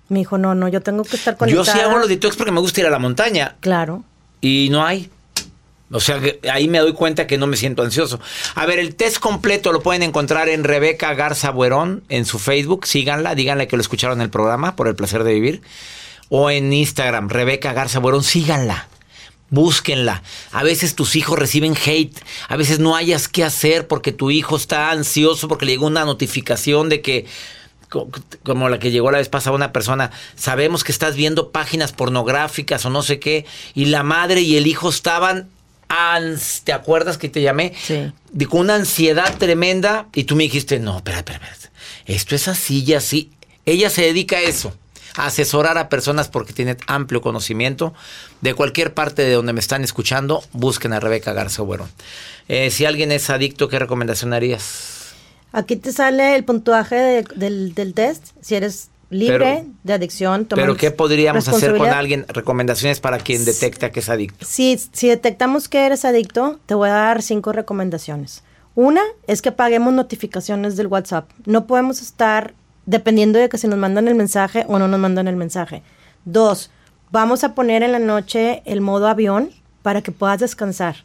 Me 0.08 0.18
dijo, 0.18 0.38
no, 0.38 0.56
no, 0.56 0.66
yo 0.66 0.80
tengo 0.80 1.04
que 1.04 1.14
estar 1.14 1.34
Yo 1.34 1.38
conectada. 1.38 1.72
sí 1.72 1.78
hago 1.78 1.98
los 1.98 2.08
detox 2.08 2.34
porque 2.36 2.50
me 2.50 2.58
gusta 2.60 2.80
ir 2.80 2.86
a 2.88 2.90
la 2.90 2.98
montaña. 2.98 3.54
Claro. 3.60 4.02
y 4.40 4.68
no 4.72 4.84
hay. 4.84 5.08
O 5.92 5.98
sea, 5.98 6.20
ahí 6.52 6.68
me 6.68 6.78
doy 6.78 6.92
cuenta 6.92 7.26
que 7.26 7.36
no 7.36 7.48
me 7.48 7.56
siento 7.56 7.82
ansioso. 7.82 8.20
A 8.54 8.64
ver, 8.66 8.78
el 8.78 8.94
test 8.94 9.18
completo 9.18 9.72
lo 9.72 9.82
pueden 9.82 10.02
encontrar 10.02 10.48
en 10.48 10.62
Rebeca 10.62 11.14
Garza 11.14 11.50
Buerón 11.50 12.04
en 12.08 12.24
su 12.26 12.38
Facebook. 12.38 12.86
Síganla, 12.86 13.34
díganle 13.34 13.66
que 13.66 13.76
lo 13.76 13.82
escucharon 13.82 14.18
en 14.18 14.22
el 14.22 14.30
programa 14.30 14.76
por 14.76 14.86
el 14.86 14.94
placer 14.94 15.24
de 15.24 15.34
vivir. 15.34 15.62
O 16.28 16.48
en 16.50 16.72
Instagram, 16.72 17.28
Rebeca 17.28 17.72
Garza 17.72 17.98
Buerón, 17.98 18.22
síganla. 18.22 18.86
Búsquenla. 19.48 20.22
A 20.52 20.62
veces 20.62 20.94
tus 20.94 21.16
hijos 21.16 21.36
reciben 21.36 21.74
hate. 21.84 22.16
A 22.48 22.56
veces 22.56 22.78
no 22.78 22.94
hayas 22.94 23.26
qué 23.26 23.42
hacer 23.42 23.88
porque 23.88 24.12
tu 24.12 24.30
hijo 24.30 24.54
está 24.56 24.92
ansioso 24.92 25.48
porque 25.48 25.66
le 25.66 25.72
llegó 25.72 25.88
una 25.88 26.04
notificación 26.04 26.88
de 26.88 27.00
que 27.00 27.26
como 28.44 28.68
la 28.68 28.78
que 28.78 28.92
llegó 28.92 29.10
la 29.10 29.18
vez 29.18 29.28
pasada 29.28 29.56
una 29.56 29.72
persona, 29.72 30.12
sabemos 30.36 30.84
que 30.84 30.92
estás 30.92 31.16
viendo 31.16 31.50
páginas 31.50 31.90
pornográficas 31.90 32.84
o 32.84 32.90
no 32.90 33.02
sé 33.02 33.18
qué, 33.18 33.44
y 33.74 33.86
la 33.86 34.04
madre 34.04 34.42
y 34.42 34.56
el 34.56 34.68
hijo 34.68 34.88
estaban 34.88 35.48
¿te 36.64 36.72
acuerdas 36.72 37.18
que 37.18 37.28
te 37.28 37.42
llamé? 37.42 37.74
Sí. 37.82 38.12
Con 38.46 38.60
una 38.60 38.76
ansiedad 38.76 39.36
tremenda 39.38 40.06
y 40.14 40.24
tú 40.24 40.36
me 40.36 40.44
dijiste, 40.44 40.78
no, 40.78 40.98
espera, 40.98 41.18
espera, 41.18 41.38
espera, 41.38 41.72
esto 42.06 42.34
es 42.34 42.48
así 42.48 42.84
y 42.84 42.94
así. 42.94 43.30
Ella 43.66 43.90
se 43.90 44.02
dedica 44.02 44.36
a 44.36 44.42
eso, 44.42 44.72
a 45.16 45.26
asesorar 45.26 45.78
a 45.78 45.88
personas 45.88 46.28
porque 46.28 46.52
tiene 46.52 46.76
amplio 46.86 47.20
conocimiento. 47.20 47.92
De 48.40 48.54
cualquier 48.54 48.94
parte 48.94 49.22
de 49.22 49.32
donde 49.32 49.52
me 49.52 49.60
están 49.60 49.84
escuchando, 49.84 50.42
busquen 50.52 50.92
a 50.92 51.00
Rebeca 51.00 51.32
Garza 51.32 51.62
Bueno. 51.62 51.88
Eh, 52.48 52.70
si 52.70 52.84
alguien 52.84 53.12
es 53.12 53.30
adicto, 53.30 53.68
¿qué 53.68 53.78
recomendación 53.78 54.32
harías? 54.32 55.14
Aquí 55.52 55.76
te 55.76 55.92
sale 55.92 56.36
el 56.36 56.44
puntuaje 56.44 57.24
del, 57.34 57.74
del 57.74 57.94
test. 57.94 58.28
Si 58.40 58.54
eres 58.54 58.89
libre 59.10 59.66
de 59.82 59.92
adicción. 59.92 60.46
Pero 60.48 60.76
¿qué 60.76 60.90
podríamos 60.90 61.46
hacer 61.48 61.76
con 61.76 61.88
alguien? 61.88 62.24
Recomendaciones 62.28 63.00
para 63.00 63.18
quien 63.18 63.44
detecta 63.44 63.90
que 63.90 64.00
es 64.00 64.08
adicto. 64.08 64.46
Si, 64.46 64.78
si 64.92 65.08
detectamos 65.08 65.68
que 65.68 65.84
eres 65.84 66.04
adicto, 66.04 66.58
te 66.66 66.74
voy 66.74 66.88
a 66.88 66.94
dar 66.94 67.22
cinco 67.22 67.52
recomendaciones. 67.52 68.44
Una 68.74 69.02
es 69.26 69.42
que 69.42 69.52
paguemos 69.52 69.92
notificaciones 69.92 70.76
del 70.76 70.86
WhatsApp. 70.86 71.28
No 71.44 71.66
podemos 71.66 72.00
estar 72.00 72.54
dependiendo 72.86 73.38
de 73.38 73.48
que 73.48 73.58
si 73.58 73.68
nos 73.68 73.78
mandan 73.78 74.08
el 74.08 74.14
mensaje 74.14 74.64
o 74.68 74.78
no 74.78 74.88
nos 74.88 75.00
mandan 75.00 75.28
el 75.28 75.36
mensaje. 75.36 75.82
Dos, 76.24 76.70
vamos 77.10 77.44
a 77.44 77.54
poner 77.54 77.82
en 77.82 77.92
la 77.92 77.98
noche 77.98 78.62
el 78.64 78.80
modo 78.80 79.08
avión 79.08 79.50
para 79.82 80.02
que 80.02 80.12
puedas 80.12 80.40
descansar. 80.40 81.04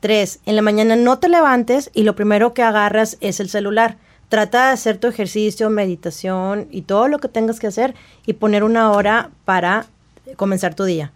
Tres, 0.00 0.40
en 0.44 0.56
la 0.56 0.62
mañana 0.62 0.94
no 0.94 1.18
te 1.18 1.28
levantes 1.28 1.90
y 1.94 2.02
lo 2.02 2.14
primero 2.14 2.52
que 2.52 2.62
agarras 2.62 3.16
es 3.20 3.40
el 3.40 3.48
celular 3.48 3.96
Trata 4.28 4.66
de 4.66 4.72
hacer 4.72 4.98
tu 4.98 5.06
ejercicio, 5.06 5.70
meditación 5.70 6.66
y 6.70 6.82
todo 6.82 7.08
lo 7.08 7.18
que 7.18 7.28
tengas 7.28 7.60
que 7.60 7.68
hacer 7.68 7.94
y 8.26 8.32
poner 8.34 8.64
una 8.64 8.90
hora 8.90 9.30
para 9.44 9.86
comenzar 10.36 10.74
tu 10.74 10.84
día. 10.84 11.12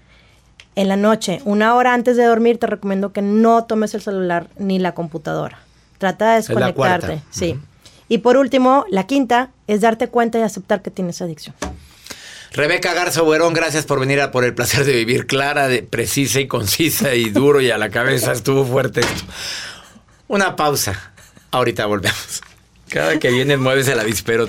En 0.77 0.89
la 0.89 0.97
noche, 0.97 1.41
una 1.45 1.75
hora 1.75 1.95
antes 1.95 2.17
de 2.17 2.25
dormir, 2.25 2.59
te 2.59 2.69
recomiendo 2.69 3.13
que 3.13 3.23
no 3.23 3.65
tomes 3.65 3.95
el 3.95 4.03
celular 4.03 4.49
ni 4.59 4.79
la 4.79 4.95
computadora. 4.95 5.59
Trata 5.99 6.31
de 6.31 6.37
desconectarte. 6.37 7.23
sí. 7.31 7.59
Y 8.09 8.19
por 8.19 8.37
último, 8.37 8.85
la 8.91 9.07
quinta 9.07 9.51
es 9.69 9.83
darte 9.83 10.09
cuenta 10.09 10.39
y 10.39 10.43
aceptar 10.43 10.83
que 10.83 10.91
tienes 10.91 11.23
adicción. 11.23 11.55
Rebeca 12.53 12.93
Garza 12.93 13.23
Buerón, 13.23 13.55
gracias 13.55 13.87
por 13.87 14.01
venir 14.01 14.21
a 14.21 14.33
por 14.33 14.45
el 14.45 14.53
placer 14.53 14.85
de 14.85 14.93
vivir 14.93 15.27
clara, 15.29 15.69
de, 15.69 15.85
precisa 15.85 16.41
y 16.41 16.49
concisa 16.49 17.15
y 17.15 17.31
duro 17.31 17.61
y 17.61 17.71
a 17.71 17.79
la 17.79 17.91
cabeza. 17.91 18.33
Estuvo 18.33 18.65
fuerte 18.65 19.01
esto. 19.01 19.25
Una 20.27 20.57
pausa. 20.57 21.13
Ahorita 21.53 21.87
volvemos. 21.87 22.41
Cada 22.91 23.21
que 23.21 23.31
vienes 23.31 23.59
mueves 23.59 23.87
el 23.87 24.01
avispero. 24.01 24.49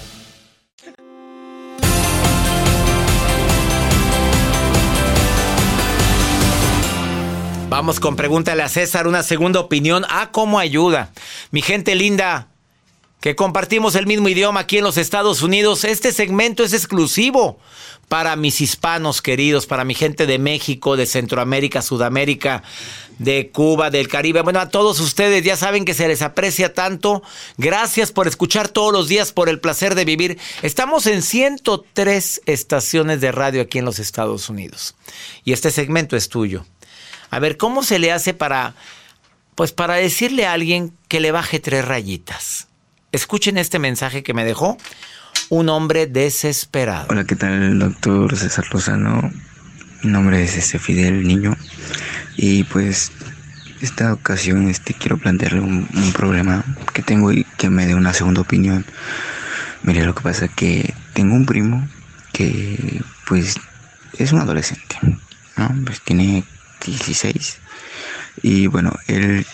Vamos 7.71 8.01
con 8.01 8.17
pregúntale 8.17 8.63
a 8.63 8.67
César 8.67 9.07
una 9.07 9.23
segunda 9.23 9.61
opinión. 9.61 10.03
Ah, 10.09 10.31
cómo 10.33 10.59
ayuda. 10.59 11.13
Mi 11.51 11.61
gente 11.61 11.95
linda, 11.95 12.49
que 13.21 13.37
compartimos 13.37 13.95
el 13.95 14.07
mismo 14.07 14.27
idioma 14.27 14.59
aquí 14.59 14.79
en 14.79 14.83
los 14.83 14.97
Estados 14.97 15.41
Unidos, 15.41 15.85
este 15.85 16.11
segmento 16.11 16.65
es 16.65 16.73
exclusivo 16.73 17.59
para 18.09 18.35
mis 18.35 18.59
hispanos 18.59 19.21
queridos, 19.21 19.67
para 19.67 19.85
mi 19.85 19.93
gente 19.93 20.25
de 20.25 20.37
México, 20.37 20.97
de 20.97 21.05
Centroamérica, 21.05 21.81
Sudamérica, 21.81 22.61
de 23.19 23.51
Cuba, 23.51 23.89
del 23.89 24.09
Caribe. 24.09 24.41
Bueno, 24.41 24.59
a 24.59 24.67
todos 24.67 24.99
ustedes 24.99 25.41
ya 25.45 25.55
saben 25.55 25.85
que 25.85 25.93
se 25.93 26.09
les 26.09 26.21
aprecia 26.21 26.73
tanto. 26.73 27.23
Gracias 27.57 28.11
por 28.11 28.27
escuchar 28.27 28.67
todos 28.67 28.91
los 28.91 29.07
días, 29.07 29.31
por 29.31 29.47
el 29.47 29.61
placer 29.61 29.95
de 29.95 30.03
vivir. 30.03 30.37
Estamos 30.61 31.07
en 31.07 31.21
103 31.21 32.41
estaciones 32.47 33.21
de 33.21 33.31
radio 33.31 33.61
aquí 33.61 33.79
en 33.79 33.85
los 33.85 33.97
Estados 33.97 34.49
Unidos. 34.49 34.93
Y 35.45 35.53
este 35.53 35.71
segmento 35.71 36.17
es 36.17 36.27
tuyo. 36.27 36.65
A 37.31 37.39
ver, 37.39 37.55
¿cómo 37.55 37.81
se 37.81 37.97
le 37.97 38.11
hace 38.11 38.33
para, 38.33 38.75
pues 39.55 39.71
para 39.71 39.95
decirle 39.95 40.45
a 40.45 40.51
alguien 40.51 40.91
que 41.07 41.21
le 41.21 41.31
baje 41.31 41.61
tres 41.61 41.85
rayitas? 41.85 42.67
Escuchen 43.13 43.57
este 43.57 43.79
mensaje 43.79 44.21
que 44.21 44.33
me 44.33 44.43
dejó 44.43 44.77
un 45.47 45.69
hombre 45.69 46.07
desesperado. 46.07 47.07
Hola, 47.09 47.23
¿qué 47.23 47.37
tal, 47.37 47.79
doctor 47.79 48.35
César 48.35 48.65
Lozano? 48.73 49.31
Mi 50.03 50.11
nombre 50.11 50.43
es 50.43 50.57
este 50.57 50.77
Fidel 50.77 51.25
Niño 51.25 51.55
y 52.35 52.65
pues 52.65 53.13
esta 53.81 54.11
ocasión 54.11 54.67
este 54.67 54.93
quiero 54.93 55.17
plantearle 55.17 55.61
un, 55.61 55.87
un, 55.93 56.11
problema 56.11 56.65
que 56.93 57.01
tengo 57.01 57.31
y 57.31 57.45
que 57.57 57.69
me 57.69 57.85
dé 57.85 57.95
una 57.95 58.13
segunda 58.13 58.41
opinión. 58.41 58.85
Mire, 59.83 60.03
lo 60.03 60.13
que 60.13 60.21
pasa 60.21 60.45
es 60.45 60.51
que 60.51 60.93
tengo 61.13 61.35
un 61.35 61.45
primo 61.45 61.87
que 62.33 63.01
pues 63.25 63.55
es 64.17 64.33
un 64.33 64.39
adolescente, 64.39 64.97
¿no? 65.55 65.73
Pues 65.85 66.01
tiene 66.01 66.43
16. 66.85 67.57
Y 68.43 68.67
bueno, 68.67 68.93
él, 69.07 69.45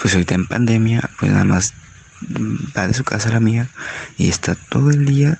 pues 0.00 0.14
ahorita 0.14 0.34
en 0.34 0.46
pandemia, 0.46 1.10
pues 1.18 1.32
nada 1.32 1.44
más 1.44 1.74
va 2.76 2.86
de 2.86 2.94
su 2.94 3.04
casa 3.04 3.28
a 3.28 3.32
la 3.32 3.40
mía 3.40 3.68
y 4.18 4.28
está 4.28 4.54
todo 4.54 4.90
el 4.90 5.04
día 5.06 5.38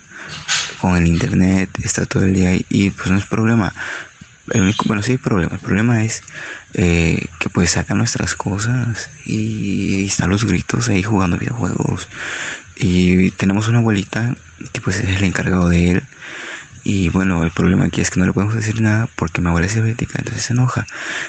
con 0.80 0.96
el 0.96 1.07
internet, 1.07 1.70
está 1.82 2.07
todo 2.07 2.24
el 2.24 2.34
día 2.34 2.59
y 2.68 2.90
pues 2.90 3.11
no 3.11 3.18
es 3.18 3.26
problema. 3.26 3.72
el 4.53 4.62
único, 4.62 4.84
bueno, 4.86 5.03
sí 5.03 5.12
hay 5.12 5.18
problema. 5.18 5.55
El 5.55 5.61
problema 5.61 6.05
es 6.05 6.22
eh, 6.74 7.26
que 7.38 7.48
pues 7.51 7.72
saca 7.72 7.94
nuestras 7.94 8.34
cosas 8.34 9.11
y, 9.24 10.07
están 10.07 10.30
los 10.30 10.44
gritos 10.44 10.88
ahí 10.88 11.03
jugando 11.03 11.38
videojuegos. 11.38 12.09
Y 12.76 13.30
tenemos 13.32 13.68
una 13.68 13.78
abuelita 13.78 14.34
que 14.72 14.80
pues 14.80 14.96
es 14.96 15.16
el 15.16 15.24
encargado 15.24 15.68
de 15.68 15.90
él. 15.92 16.03
Y 16.82 17.08
bueno, 17.10 17.42
el 17.44 17.50
problema 17.50 17.84
aquí 17.84 18.00
es 18.00 18.10
que 18.10 18.20
no 18.20 18.26
le 18.26 18.32
podemos 18.32 18.54
decir 18.54 18.80
nada 18.80 19.08
porque 19.16 19.40
mi 19.40 19.48
abuela 19.48 19.66
es 19.66 19.74
diabética, 19.74 20.18
entonces 20.18 20.44
se 20.44 20.52
enoja. 20.52 20.86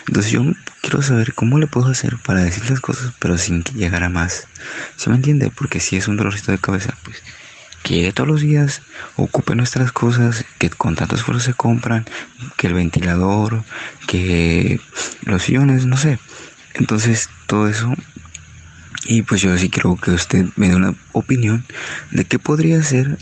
Entonces 0.07 0.31
yo 0.31 0.43
quiero 0.81 1.01
saber 1.01 1.33
cómo 1.33 1.59
le 1.59 1.67
puedo 1.67 1.87
hacer 1.87 2.17
para 2.17 2.41
decir 2.41 2.69
las 2.69 2.79
cosas, 2.79 3.13
pero 3.19 3.37
sin 3.37 3.63
que 3.63 3.73
llegara 3.73 4.09
más. 4.09 4.47
¿Se 4.95 5.09
me 5.09 5.17
entiende? 5.17 5.51
Porque 5.53 5.79
si 5.79 5.97
es 5.97 6.07
un 6.07 6.17
dolorcito 6.17 6.51
de 6.51 6.57
cabeza, 6.57 6.95
pues 7.03 7.21
que 7.83 8.11
todos 8.13 8.29
los 8.29 8.41
días, 8.41 8.81
ocupe 9.15 9.55
nuestras 9.55 9.91
cosas 9.91 10.45
que 10.59 10.69
con 10.69 10.95
tanto 10.95 11.15
esfuerzo 11.15 11.43
se 11.43 11.53
compran, 11.53 12.05
que 12.57 12.67
el 12.67 12.73
ventilador, 12.73 13.63
que 14.07 14.79
los 15.23 15.43
sillones, 15.43 15.85
no 15.85 15.97
sé. 15.97 16.19
Entonces, 16.75 17.29
todo 17.47 17.67
eso. 17.67 17.93
Y 19.05 19.23
pues 19.23 19.41
yo 19.41 19.57
sí 19.57 19.69
quiero 19.69 19.95
que 19.95 20.11
usted 20.11 20.45
me 20.55 20.69
dé 20.69 20.75
una 20.75 20.93
opinión 21.11 21.65
de 22.11 22.25
qué 22.25 22.37
podría 22.37 22.79
hacer 22.79 23.17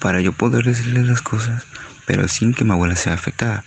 para 0.00 0.20
yo 0.20 0.32
poder 0.32 0.64
decirle 0.64 1.04
las 1.04 1.22
cosas, 1.22 1.64
pero 2.06 2.26
sin 2.26 2.54
que 2.54 2.64
mi 2.64 2.72
abuela 2.72 2.96
sea 2.96 3.12
afectada. 3.12 3.64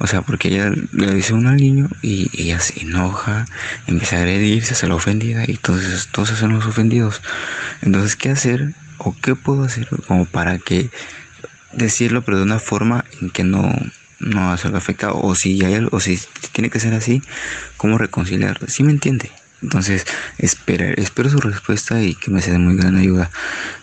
O 0.00 0.06
sea, 0.06 0.22
porque 0.22 0.48
ella 0.48 0.70
le 0.92 1.12
dice 1.12 1.32
uno 1.32 1.48
al 1.48 1.56
niño 1.56 1.88
y 2.02 2.30
ella 2.40 2.60
se 2.60 2.82
enoja, 2.82 3.46
empieza 3.86 4.16
a 4.16 4.20
agredirse, 4.20 4.74
se 4.74 4.86
la 4.86 4.94
ofendida 4.94 5.44
y 5.46 5.52
entonces 5.52 6.08
todos 6.12 6.28
son 6.28 6.54
los 6.54 6.66
ofendidos. 6.66 7.20
Entonces, 7.82 8.14
¿qué 8.14 8.30
hacer 8.30 8.74
o 8.98 9.16
qué 9.20 9.34
puedo 9.34 9.64
hacer 9.64 9.88
como 10.06 10.24
para 10.24 10.58
que 10.58 10.90
decirlo 11.72 12.22
pero 12.22 12.38
de 12.38 12.44
una 12.44 12.58
forma 12.58 13.04
en 13.20 13.30
que 13.30 13.44
no 13.44 13.72
no 14.20 14.56
salga 14.56 14.78
afectado 14.78 15.20
o 15.20 15.34
si 15.34 15.64
hay 15.64 15.86
o 15.90 16.00
si 16.00 16.18
tiene 16.52 16.70
que 16.70 16.80
ser 16.80 16.92
así 16.94 17.22
cómo 17.76 17.98
reconciliarlo 17.98 18.66
¿sí 18.66 18.82
me 18.82 18.90
entiende? 18.90 19.30
Entonces 19.62 20.06
espera, 20.38 20.92
espero 20.96 21.30
su 21.30 21.38
respuesta 21.38 22.02
y 22.02 22.14
que 22.14 22.30
me 22.30 22.40
sea 22.40 22.54
de 22.54 22.58
muy 22.58 22.76
gran 22.76 22.96
ayuda. 22.96 23.30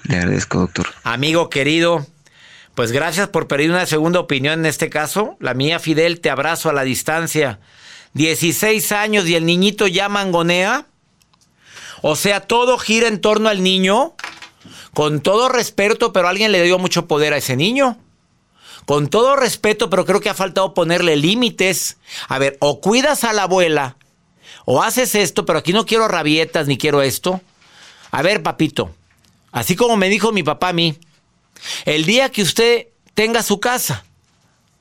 Le 0.04 0.18
agradezco 0.18 0.60
doctor. 0.60 0.88
Amigo 1.04 1.50
querido 1.50 2.06
pues 2.76 2.92
gracias 2.92 3.30
por 3.30 3.48
pedir 3.48 3.72
una 3.72 3.86
segunda 3.86 4.20
opinión 4.20 4.60
en 4.60 4.66
este 4.66 4.90
caso. 4.90 5.38
La 5.40 5.54
mía 5.54 5.80
Fidel 5.80 6.20
te 6.20 6.30
abrazo 6.30 6.70
a 6.70 6.74
la 6.74 6.84
distancia. 6.84 7.60
16 8.14 8.92
años 8.92 9.28
y 9.28 9.36
el 9.36 9.46
niñito 9.46 9.88
ya 9.88 10.10
mangonea. 10.10 10.86
O 12.02 12.18
sea 12.18 12.42
todo 12.42 12.78
gira 12.78 13.08
en 13.08 13.22
torno 13.22 13.48
al 13.48 13.64
niño. 13.64 14.14
Con 14.94 15.22
todo 15.22 15.48
respeto, 15.48 16.12
pero 16.12 16.28
alguien 16.28 16.52
le 16.52 16.64
dio 16.64 16.78
mucho 16.78 17.08
poder 17.08 17.34
a 17.34 17.38
ese 17.38 17.56
niño. 17.56 17.98
Con 18.86 19.08
todo 19.08 19.38
respeto, 19.38 19.90
pero 19.90 20.06
creo 20.06 20.20
que 20.20 20.30
ha 20.30 20.34
faltado 20.34 20.74
ponerle 20.74 21.16
límites. 21.16 21.98
A 22.28 22.40
ver, 22.40 22.58
o 22.60 22.82
cuidas 22.82 23.24
a 23.24 23.32
la 23.32 23.44
abuela, 23.44 23.96
o 24.66 24.82
haces 24.82 25.16
esto, 25.16 25.46
pero 25.46 25.60
aquí 25.60 25.74
no 25.74 25.86
quiero 25.86 26.08
rabietas 26.08 26.68
ni 26.68 26.78
quiero 26.78 27.02
esto. 27.02 27.42
A 28.12 28.22
ver, 28.22 28.44
papito, 28.44 28.94
así 29.52 29.76
como 29.76 29.98
me 29.98 30.10
dijo 30.10 30.32
mi 30.32 30.44
papá 30.44 30.70
a 30.70 30.74
mí, 30.74 30.98
el 31.86 32.06
día 32.06 32.32
que 32.32 32.42
usted 32.42 32.88
tenga 33.14 33.44
su 33.44 33.60
casa, 33.60 34.04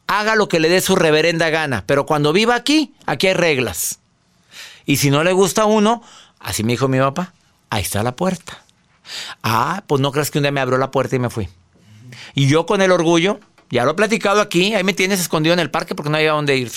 haga 0.06 0.36
lo 0.36 0.48
que 0.48 0.60
le 0.60 0.68
dé 0.68 0.80
su 0.80 0.96
reverenda 0.96 1.50
gana, 1.50 1.84
pero 1.86 2.06
cuando 2.06 2.32
viva 2.32 2.54
aquí, 2.54 2.94
aquí 3.06 3.28
hay 3.28 3.34
reglas. 3.34 4.00
Y 4.86 4.96
si 4.96 5.10
no 5.10 5.24
le 5.24 5.32
gusta 5.32 5.64
uno, 5.64 6.02
así 6.38 6.62
me 6.62 6.72
dijo 6.72 6.88
mi 6.88 6.98
papá, 6.98 7.32
ahí 7.70 7.82
está 7.82 8.02
la 8.02 8.16
puerta. 8.16 8.62
Ah, 9.42 9.82
pues 9.86 10.00
no 10.00 10.12
creas 10.12 10.30
que 10.30 10.38
un 10.38 10.42
día 10.42 10.52
me 10.52 10.60
abrió 10.60 10.78
la 10.78 10.90
puerta 10.90 11.16
y 11.16 11.18
me 11.18 11.30
fui. 11.30 11.48
Y 12.34 12.48
yo 12.48 12.66
con 12.66 12.82
el 12.82 12.92
orgullo, 12.92 13.40
ya 13.70 13.84
lo 13.84 13.92
he 13.92 13.94
platicado 13.94 14.40
aquí, 14.40 14.74
ahí 14.74 14.84
me 14.84 14.92
tienes 14.92 15.20
escondido 15.20 15.54
en 15.54 15.60
el 15.60 15.70
parque 15.70 15.94
porque 15.94 16.10
no 16.10 16.16
había 16.16 16.32
dónde 16.32 16.56
ir. 16.56 16.70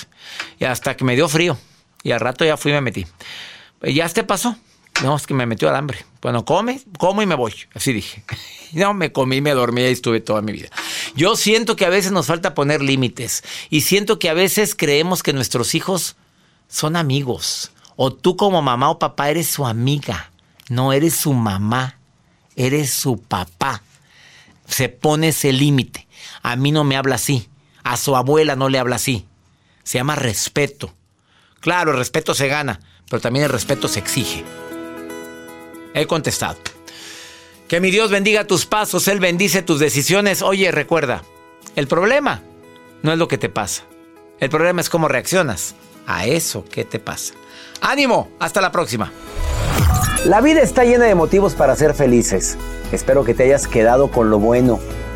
Y 0.59 0.65
hasta 0.65 0.95
que 0.95 1.03
me 1.03 1.15
dio 1.15 1.27
frío. 1.27 1.57
Y 2.07 2.11
al 2.11 2.19
rato 2.19 2.45
ya 2.45 2.57
fui 2.57 2.71
y 2.71 2.75
me 2.75 2.81
metí. 2.81 3.05
Y 3.83 3.93
ya 3.93 4.09
te 4.09 4.23
pasó. 4.23 4.57
No, 5.03 5.15
es 5.15 5.27
que 5.27 5.33
me 5.33 5.45
metió 5.45 5.69
al 5.69 5.75
hambre. 5.75 6.05
Bueno, 6.21 6.45
come, 6.45 6.81
como 6.97 7.21
y 7.21 7.25
me 7.25 7.35
voy. 7.35 7.53
Así 7.73 7.93
dije. 7.93 8.23
No, 8.73 8.93
me 8.93 9.13
comí, 9.13 9.39
me 9.39 9.51
dormí 9.51 9.83
y 9.83 9.85
estuve 9.85 10.19
toda 10.19 10.41
mi 10.41 10.51
vida. 10.51 10.67
Yo 11.15 11.37
siento 11.37 11.77
que 11.77 11.85
a 11.85 11.89
veces 11.89 12.11
nos 12.11 12.25
falta 12.25 12.53
poner 12.53 12.81
límites. 12.81 13.45
Y 13.69 13.79
siento 13.79 14.19
que 14.19 14.29
a 14.29 14.33
veces 14.33 14.75
creemos 14.75 15.23
que 15.23 15.31
nuestros 15.31 15.73
hijos 15.73 16.17
son 16.67 16.97
amigos. 16.97 17.71
O 17.95 18.11
tú 18.11 18.35
como 18.35 18.61
mamá 18.61 18.89
o 18.89 18.99
papá 18.99 19.29
eres 19.29 19.47
su 19.47 19.65
amiga. 19.65 20.31
No 20.67 20.91
eres 20.91 21.15
su 21.15 21.31
mamá 21.31 21.97
eres 22.57 22.91
su 22.91 23.21
papá. 23.21 23.81
Se 24.67 24.89
pone 24.89 25.29
ese 25.29 25.53
límite. 25.53 26.07
A 26.41 26.57
mí 26.57 26.73
no 26.73 26.83
me 26.83 26.97
habla 26.97 27.15
así. 27.15 27.47
A 27.83 27.95
su 27.95 28.17
abuela 28.17 28.57
no 28.57 28.67
le 28.67 28.79
habla 28.79 28.97
así. 28.97 29.25
Se 29.83 29.99
llama 29.99 30.15
respeto. 30.15 30.93
Claro, 31.67 31.91
el 31.91 31.97
respeto 31.97 32.33
se 32.33 32.47
gana, 32.47 32.79
pero 33.09 33.19
también 33.19 33.43
el 33.43 33.51
respeto 33.51 33.89
se 33.89 33.99
exige. 33.99 34.45
He 35.93 36.07
contestado. 36.07 36.55
Que 37.67 37.81
mi 37.81 37.91
Dios 37.91 38.09
bendiga 38.09 38.47
tus 38.47 38.65
pasos, 38.65 39.09
Él 39.09 39.19
bendice 39.19 39.63
tus 39.63 39.77
decisiones. 39.77 40.41
Oye, 40.41 40.71
recuerda, 40.71 41.23
el 41.75 41.89
problema 41.89 42.41
no 43.03 43.11
es 43.11 43.17
lo 43.17 43.27
que 43.27 43.37
te 43.37 43.49
pasa. 43.49 43.83
El 44.39 44.49
problema 44.49 44.79
es 44.79 44.89
cómo 44.89 45.09
reaccionas 45.09 45.75
a 46.05 46.25
eso 46.25 46.63
que 46.63 46.85
te 46.85 46.99
pasa. 46.99 47.33
Ánimo, 47.81 48.29
hasta 48.39 48.61
la 48.61 48.71
próxima. 48.71 49.11
La 50.23 50.39
vida 50.39 50.61
está 50.61 50.85
llena 50.85 51.03
de 51.03 51.15
motivos 51.15 51.53
para 51.53 51.75
ser 51.75 51.93
felices. 51.93 52.57
Espero 52.93 53.25
que 53.25 53.33
te 53.33 53.43
hayas 53.43 53.67
quedado 53.67 54.09
con 54.09 54.29
lo 54.29 54.39
bueno 54.39 54.79